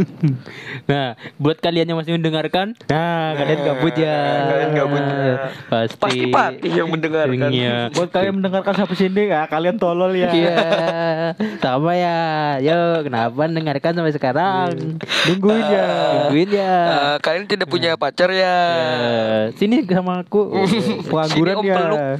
Nah, 0.86 1.18
buat 1.42 1.58
kalian 1.58 1.90
yang 1.90 1.98
masih 1.98 2.14
mendengarkan, 2.14 2.78
nah 2.86 3.34
kalian 3.34 3.60
gabut 3.66 3.96
ya. 3.98 4.18
kalian 4.50 4.70
gabut 4.76 5.04
ya. 5.04 5.36
Pasti. 5.70 6.02
Pasti 6.02 6.20
Patih 6.30 6.72
yang 6.72 6.90
mendengarkan. 6.92 7.50
Iya. 7.50 7.78
Buat 7.94 8.10
kalian 8.14 8.34
mendengarkan 8.42 8.74
sampai 8.78 8.98
sini 8.98 9.24
ya, 9.32 9.48
kalian 9.50 9.76
tolol 9.82 10.14
ya. 10.14 10.30
Iya, 10.30 10.58
sama 11.64 11.98
ya. 11.98 12.20
Yo, 12.62 12.81
kenapa 13.02 13.34
mendengarkan 13.34 13.92
sampai 13.98 14.14
sekarang? 14.14 14.70
Nungguin 15.28 15.66
ya. 15.66 15.88
Tungguin 16.28 16.50
ya. 16.52 16.76
Eh, 16.86 17.16
kalian 17.22 17.46
tidak 17.48 17.68
punya 17.68 17.96
pacar 17.96 18.30
ya 18.32 18.58
Eh, 19.02 19.44
sini 19.58 19.82
sama 19.88 20.22
aku. 20.22 20.54
Pengangguran 21.10 21.58
ya. 21.66 21.82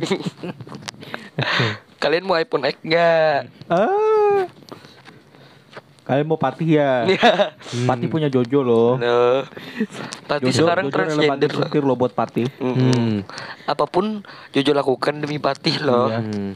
kalian 2.02 2.26
mau 2.26 2.34
iPhone 2.34 2.66
X 2.66 2.82
nggak 2.82 3.46
Ah. 3.70 4.50
Kalian 6.02 6.28
mau 6.28 6.36
Patih 6.36 6.82
ya? 6.82 7.06
Ya. 7.16 7.56
Patih 7.88 8.08
punya 8.12 8.28
Jojo 8.28 8.66
loh. 8.66 9.00
Nah, 9.00 9.48
Pati 10.28 10.50
Jojo, 10.50 10.66
sekarang 10.66 10.90
Jojo 10.90 10.96
transgender 10.98 11.52
loh. 11.54 11.94
loh 11.94 11.96
buat 11.96 12.12
Patih. 12.12 12.52
Hmm. 12.60 13.24
Apa 13.64 13.88
pun 13.88 14.26
Jojo 14.52 14.76
lakukan 14.76 15.24
demi 15.24 15.40
Patih 15.40 15.80
loh. 15.80 16.12
Iya. 16.12 16.20
Hmm. 16.20 16.52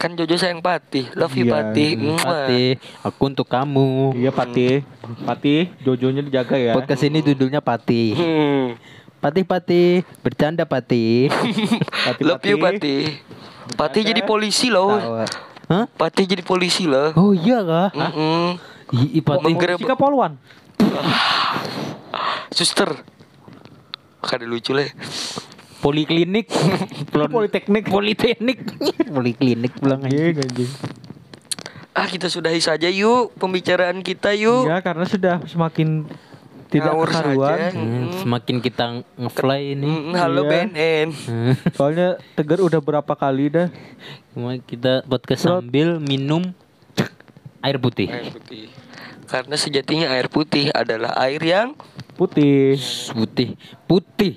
Kan 0.00 0.16
Jojo 0.16 0.32
sayang 0.34 0.64
Patih. 0.64 1.12
Love 1.12 1.36
you 1.36 1.44
Iya. 1.44 1.52
Patih. 1.54 1.90
Hmm, 1.92 2.04
Mwah. 2.08 2.24
Pati, 2.24 2.64
aku 3.04 3.22
untuk 3.22 3.44
kamu. 3.44 4.16
Iya 4.16 4.32
Patih. 4.32 4.80
Patih, 5.22 5.60
Jojonya 5.78 6.24
dijaga 6.24 6.56
ya. 6.56 6.72
Podcast 6.72 7.04
ini 7.04 7.20
judulnya 7.20 7.60
Pati. 7.60 8.16
Hmm. 8.16 8.80
Pati 9.20 9.44
Pati, 9.44 9.84
bercanda 10.24 10.64
Pati. 10.64 11.28
Patih, 11.28 12.24
Love 12.32 12.40
you 12.42 12.56
Patih. 12.56 13.20
Patih 13.76 14.02
jadi 14.02 14.24
polisi 14.24 14.72
loh. 14.72 14.96
Tawa. 14.96 15.24
Hah? 15.68 15.84
Patih 15.86 16.24
jadi 16.24 16.40
polisi 16.40 16.88
loh. 16.88 17.12
Oh 17.12 17.30
iya 17.30 17.60
kah? 17.60 17.92
Mm-mm. 17.92 18.56
Ih, 18.96 19.20
ih, 19.20 19.22
Pati. 19.22 19.44
Menggerak- 19.44 19.76
Polisi 19.76 19.84
kah 19.86 20.00
polwan? 20.00 20.32
Suster. 22.50 22.88
Kada 24.20 24.44
lucu 24.44 24.72
lah. 24.72 24.88
Poliklinik. 25.80 26.46
Politeknik. 27.10 27.84
Politeknik. 27.86 28.58
Poliklinik 29.06 29.72
pulang 29.74 30.04
aja. 30.04 30.12
Iya 30.12 30.38
anjing. 30.38 30.70
Ah 31.90 32.06
kita 32.06 32.28
sudahi 32.28 32.60
saja 32.60 32.86
yuk 32.86 33.34
pembicaraan 33.34 34.00
kita 34.00 34.30
yuk. 34.32 34.64
Iya 34.64 34.78
karena 34.80 35.04
sudah 35.04 35.42
semakin 35.42 36.06
tidak 36.70 36.94
Ngawur 36.94 37.08
keharuan. 37.08 37.50
saja. 37.50 37.68
Hmm, 37.74 38.06
semakin 38.14 38.56
kita 38.60 38.84
nge-fly 39.16 39.74
ini. 39.74 39.88
Mm, 39.88 40.12
halo 40.14 40.40
Iya. 40.40 40.50
BNN. 40.70 41.08
Hmm. 41.18 41.52
Soalnya 41.72 42.08
Tegar 42.32 42.60
udah 42.60 42.78
berapa 42.78 43.12
kali 43.12 43.50
dah. 43.50 43.68
Cuma 44.30 44.54
kita 44.56 45.02
podcast 45.02 45.42
Terus- 45.42 45.58
sambil 45.58 45.98
minum 45.98 46.54
air 47.58 47.76
putih. 47.76 48.06
Air 48.06 48.30
putih. 48.30 48.70
Karena 49.26 49.54
sejatinya 49.54 50.10
air 50.10 50.26
putih 50.26 50.70
adalah 50.70 51.14
air 51.18 51.40
yang 51.40 51.74
Putih. 52.14 52.76
Putih. 53.10 53.56
Putih. 53.86 54.36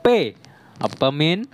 P. 0.00 0.32
Apa 0.80 1.12
min? 1.12 1.44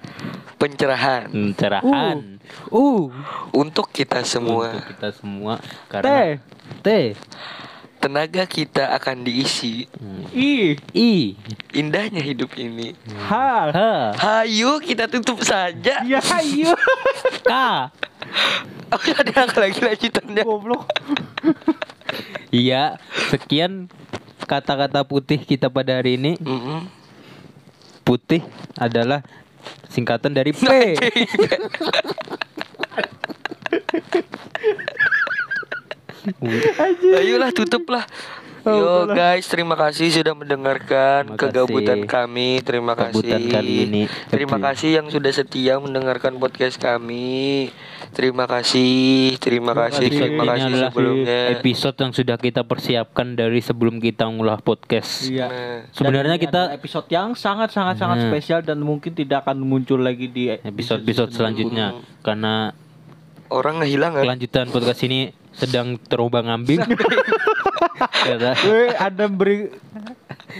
pencerahan 0.56 1.28
Pencerahan. 1.28 2.40
Uh. 2.72 3.12
untuk 3.52 3.92
kita 3.92 4.24
semua. 4.24 4.72
Untuk 4.72 4.86
kita 4.96 5.08
semua 5.12 5.52
T. 5.60 5.66
karena 5.92 6.40
T. 6.80 6.88
Tenaga 7.96 8.44
kita 8.46 8.92
akan 8.96 9.26
diisi. 9.26 9.88
Hmm. 9.98 10.30
I. 10.30 10.78
I. 10.94 11.34
Indahnya 11.74 12.22
hidup 12.22 12.54
ini. 12.54 12.94
H. 13.28 13.32
H. 13.74 13.80
Hayu 14.20 14.78
kita 14.80 15.10
tutup 15.10 15.42
saja. 15.42 16.04
Ya 16.06 16.20
iya. 16.40 16.72
K. 17.42 17.52
Oh 18.94 19.02
ada 19.02 19.58
lagi 19.58 19.80
lanjutannya. 19.82 20.42
Goblok. 20.46 20.86
Iya, 22.54 23.02
sekian 23.28 23.90
kata-kata 24.46 25.02
putih 25.02 25.42
kita 25.42 25.66
pada 25.66 25.98
hari 25.98 26.14
ini. 26.14 26.38
Mm-mm. 26.38 26.86
Putih 28.06 28.38
adalah 28.78 29.26
singkatan 29.90 30.30
dari 30.30 30.54
P. 30.54 30.62
Ayolah 37.18 37.50
tutuplah. 37.50 38.06
Yo 38.66 39.06
guys, 39.08 39.46
terima 39.46 39.74
kasih 39.74 40.10
sudah 40.12 40.34
mendengarkan 40.34 41.22
Terima 41.24 41.38
kegabutan 41.38 42.02
kasih. 42.02 42.10
kami. 42.10 42.48
Terima 42.60 42.92
Kegabutan 42.92 43.38
kasih. 43.38 43.52
kali 43.52 43.72
ini. 43.80 44.02
Terima 44.26 44.58
kasih 44.58 44.90
yang 44.92 45.06
sudah 45.06 45.30
setia 45.30 45.78
mendengarkan 45.78 46.34
podcast 46.34 46.74
kami. 46.74 47.70
Terima 48.10 48.42
kasih, 48.44 49.38
terima 49.38 49.70
kasih, 49.70 50.08
kasih. 50.08 50.18
terima 50.18 50.44
kasih 50.48 50.72
sebelumnya. 50.82 51.40
episode 51.52 51.96
yang 51.96 52.10
sudah 52.10 52.36
kita 52.36 52.62
persiapkan 52.62 53.26
dari 53.32 53.60
sebelum 53.60 54.00
kita 54.00 54.26
ngulah 54.26 54.58
podcast. 54.58 55.28
Iya. 55.28 55.46
Nah, 55.46 55.78
Sebenarnya 55.92 56.36
kita 56.36 56.72
episode 56.72 57.06
yang 57.06 57.38
sangat 57.38 57.70
sangat 57.70 57.96
sangat 57.96 58.18
Hmm. 58.18 58.28
spesial 58.28 58.60
dan 58.60 58.80
mungkin 58.80 59.12
tidak 59.12 59.44
akan 59.44 59.60
muncul 59.60 60.00
lagi 60.00 60.26
di 60.26 60.50
episode-episode 60.50 61.30
selanjutnya 61.30 61.94
karena 62.18 62.74
orang 63.50 63.82
ngehilangan. 63.82 64.22
kelanjutan 64.22 64.66
podcast 64.70 65.00
ini 65.06 65.30
sedang 65.56 65.96
terombang 65.96 66.46
ambing. 66.52 66.84
Karena 68.26 68.52
Weh, 68.66 68.92
ada 68.92 69.24
beri 69.30 69.72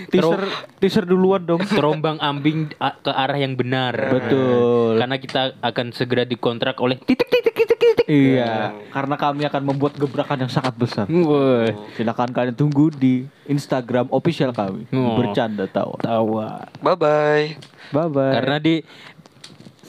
teaser 0.09 0.43
teaser 0.81 1.05
duluan 1.05 1.45
dong. 1.45 1.61
terombang 1.65 2.17
ambing 2.21 2.73
ke 2.77 3.13
arah 3.13 3.37
yang 3.37 3.55
benar. 3.57 3.93
Betul. 3.93 4.97
Karena 4.97 5.17
kita 5.21 5.41
akan 5.61 5.87
segera 5.93 6.25
dikontrak 6.25 6.81
oleh 6.81 6.97
titik 7.05 7.29
titik 7.29 7.53
titik 7.53 7.77
titik. 7.77 8.07
Iya, 8.07 8.71
karena 8.95 9.19
kami 9.19 9.43
akan 9.51 9.63
membuat 9.67 9.99
gebrakan 9.99 10.47
yang 10.47 10.53
sangat 10.53 10.79
besar. 10.79 11.11
Woi, 11.11 11.75
Silakan 11.99 12.31
kalian 12.31 12.55
tunggu 12.55 12.89
di 12.95 13.27
Instagram 13.51 14.07
official 14.15 14.55
kami. 14.55 14.87
Oh. 14.95 15.19
Bercanda 15.19 15.67
tawa. 15.67 15.99
tawa. 16.01 16.71
Bye 16.81 16.97
bye. 16.97 17.47
Bye 17.91 18.09
bye. 18.11 18.33
Karena 18.39 18.57
di 18.63 18.81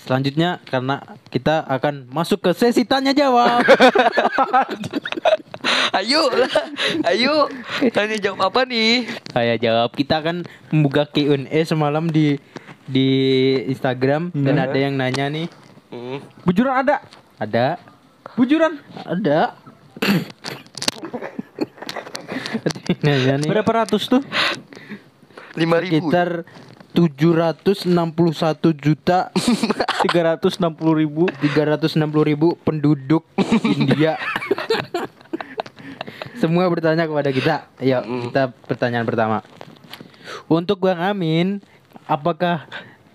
selanjutnya 0.08 0.64
karena 0.64 1.04
kita 1.28 1.68
akan 1.68 2.08
masuk 2.08 2.40
ke 2.42 2.52
sesi 2.56 2.82
tanya 2.82 3.12
jawab. 3.12 3.62
Ayo 5.94 6.30
lah, 6.32 6.54
ayo. 7.06 7.50
Tanya 7.92 8.16
jawab 8.16 8.48
apa 8.48 8.64
nih? 8.64 9.10
Saya 9.34 9.58
jawab 9.58 9.92
kita 9.92 10.22
akan 10.22 10.46
membuka 10.72 11.04
Q&A 11.04 11.66
semalam 11.66 12.08
di 12.08 12.40
di 12.88 13.08
Instagram 13.68 14.32
dan 14.32 14.56
Hmm. 14.56 14.64
ada 14.64 14.78
yang 14.78 14.94
nanya 14.96 15.28
nih. 15.28 15.48
Hmm. 15.90 16.20
bujuran 16.44 16.74
ada. 16.78 17.04
Ada 17.36 17.78
Bujuran. 18.34 18.80
ada 19.04 19.58
nanya 23.04 23.34
nih. 23.42 23.50
Berapa 23.50 23.72
ratus 23.84 24.08
tuh? 24.08 24.22
Lima 25.58 25.82
ribu. 25.82 26.08
Sekitar 26.08 26.46
761 26.98 27.86
juta 28.74 29.30
360 30.02 30.58
ribu 30.98 31.30
360 31.46 31.94
ribu 32.26 32.58
penduduk 32.66 33.22
India. 33.62 34.18
Semua 36.38 36.66
bertanya 36.66 37.06
kepada 37.06 37.30
kita. 37.30 37.56
Ayo, 37.78 38.02
kita 38.02 38.50
pertanyaan 38.66 39.06
pertama. 39.06 39.46
Untuk 40.50 40.82
Bang 40.82 40.98
Amin, 40.98 41.62
apakah 42.04 42.66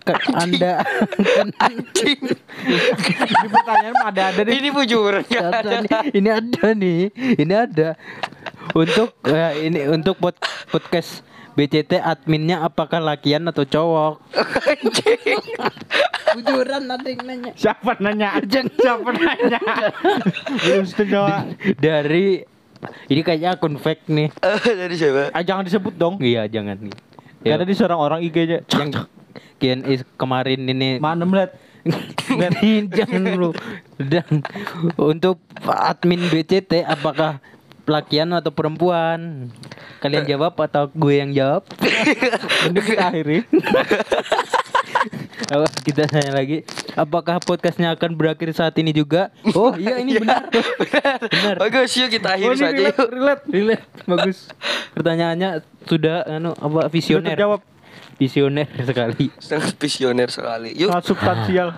ke- 0.01 0.31
Anda 0.31 0.87
Anjing. 1.67 2.23
Ini 2.63 3.49
pertanyaan 3.51 3.95
mah 3.95 4.09
ada-ada 4.11 4.41
nih 4.43 4.55
Ini 4.59 4.69
bujuran 4.71 5.23
nggak 5.23 5.43
ada. 5.43 5.59
Ada 5.59 5.77
nih, 5.83 5.91
ini 6.15 6.29
ada 6.31 6.67
nih, 6.71 7.01
ini 7.35 7.55
ada. 7.55 7.89
Untuk 8.75 9.11
eh, 9.27 9.67
ini 9.67 9.91
untuk 9.91 10.19
pod- 10.19 10.39
podcast 10.71 11.27
BCT 11.53 12.01
adminnya 12.01 12.65
apakah 12.65 12.99
lakian 12.99 13.45
atau 13.49 13.69
cowok? 13.69 14.25
Anjing. 14.73 15.41
Bujuran 16.33 16.83
ada 16.89 17.09
yang 17.09 17.23
nanya. 17.29 17.53
Siapa 17.53 18.01
nanya? 18.01 18.41
Siapa 18.41 19.11
nanya? 19.13 19.61
Belum 20.65 20.85
Dari 21.77 22.41
ini 23.13 23.21
kayaknya 23.21 23.55
akun 23.55 23.77
fake 23.79 24.09
nih. 24.11 24.29
Eh, 24.43 24.75
Dari 24.75 24.95
siapa? 24.97 25.31
ah, 25.31 25.43
Jangan 25.45 25.63
disebut 25.69 25.95
dong 25.95 26.19
Iya, 26.19 26.49
jangan 26.51 26.83
nih. 26.83 26.95
Karena 27.43 27.65
di 27.67 27.75
seorang 27.75 27.99
orang 28.01 28.21
IG-nya 28.23 28.63
yang 28.67 28.91
Q&A 29.59 29.93
kemarin 30.19 30.61
ini 30.67 30.99
Mana 30.99 31.27
melihat 31.29 31.59
jangan 32.95 33.23
lu 33.35 33.51
dan 33.99 34.47
untuk 34.95 35.43
admin 35.67 36.31
BCT 36.31 36.87
apakah 36.87 37.43
lakian 37.83 38.31
atau 38.31 38.55
perempuan 38.55 39.51
kalian 40.03 40.27
jawab 40.27 40.59
atau 40.59 40.91
gue 40.91 41.15
yang 41.15 41.31
jawab 41.31 41.63
Ini 42.67 42.81
kita 42.83 43.03
akhiri 43.07 43.39
kita 45.85 46.09
tanya 46.09 46.33
lagi 46.33 46.65
apakah 46.95 47.37
podcastnya 47.39 47.93
akan 47.93 48.17
berakhir 48.17 48.51
saat 48.53 48.73
ini 48.77 48.91
juga 48.91 49.29
oh 49.53 49.77
iya 49.77 50.01
ini 50.01 50.17
benar 50.17 50.49
benar 51.33 51.55
Bagus 51.61 51.93
yuk 51.95 52.09
kita 52.09 52.35
akhiri 52.35 52.49
Oh, 52.49 52.57
saja 52.57 52.73
relate, 52.73 52.97
yuk. 52.97 53.09
relate. 53.13 53.43
relate 53.47 53.85
bagus 54.05 54.39
pertanyaannya 54.93 55.51
sudah 55.85 56.25
anu 56.27 56.51
apa 56.53 56.89
visioner 56.89 57.37
terjawab. 57.37 57.61
visioner 58.17 58.67
sekali 58.81 59.27
Sangat 59.37 59.75
visioner 59.77 60.29
sekali. 60.31 60.71
Yuk. 60.73 60.89
Sangat 60.89 61.05
substansial 61.05 61.69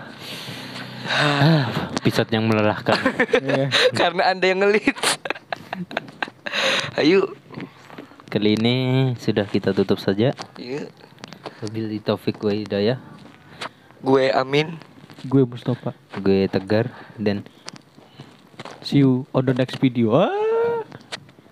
episode 1.98 2.30
yang 2.30 2.44
melelahkan 2.44 2.96
Iya. 3.40 3.68
Karena 3.92 4.22
anda 4.30 4.44
yang 4.46 4.60
ngelit. 4.60 4.96
Ayo. 6.94 7.32
Kali 8.34 8.58
ini 8.58 8.76
sudah 9.14 9.46
kita 9.46 9.70
tutup 9.70 10.02
saja 10.02 10.34
Yuk. 10.58 10.90
Wabillahi 11.62 12.02
taufik 12.02 12.42
wa 12.42 12.50
hidayah 12.50 12.98
Gue 14.02 14.34
Amin. 14.34 14.74
Gue 15.22 15.46
Mustafa 15.46 15.94
gue 16.18 16.50
tegar 16.50 16.90
dan 17.14 17.46
See 18.82 19.06
you 19.06 19.30
on 19.30 19.46
the 19.46 19.54
next 19.54 19.78
video 19.78 20.18
ah. 20.18 20.34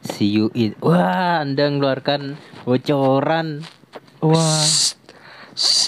see 0.03 0.27
you 0.27 0.51
in 0.59 0.75
wah 0.83 1.47
anda 1.47 1.71
ngeluarkan 1.71 2.35
bocoran 2.67 3.63
Wah 4.19 4.67
Shh. 4.67 4.99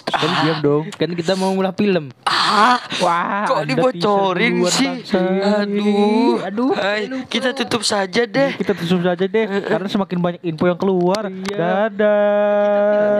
Kan 0.05 0.31
diam 0.45 0.59
dong 0.61 0.85
kan 0.93 1.09
kita 1.09 1.33
mau 1.35 1.57
mulai 1.57 1.73
film 1.73 2.13
Ah, 2.55 2.79
Wah, 3.01 3.49
kok 3.49 3.67
dibocorin 3.67 4.63
sih? 4.69 4.87
Bangsa. 4.87 5.65
Aduh, 5.65 6.39
aduh. 6.45 6.71
Hai, 6.77 7.09
kita 7.27 7.51
tutup 7.51 7.83
saja 7.83 8.29
deh. 8.29 8.55
Kita 8.55 8.77
tutup 8.77 9.01
saja 9.03 9.25
deh, 9.27 9.45
karena 9.65 9.89
semakin 9.91 10.19
banyak 10.23 10.43
info 10.45 10.69
yang 10.69 10.79
keluar. 10.79 11.27
Dadah. 11.51 13.19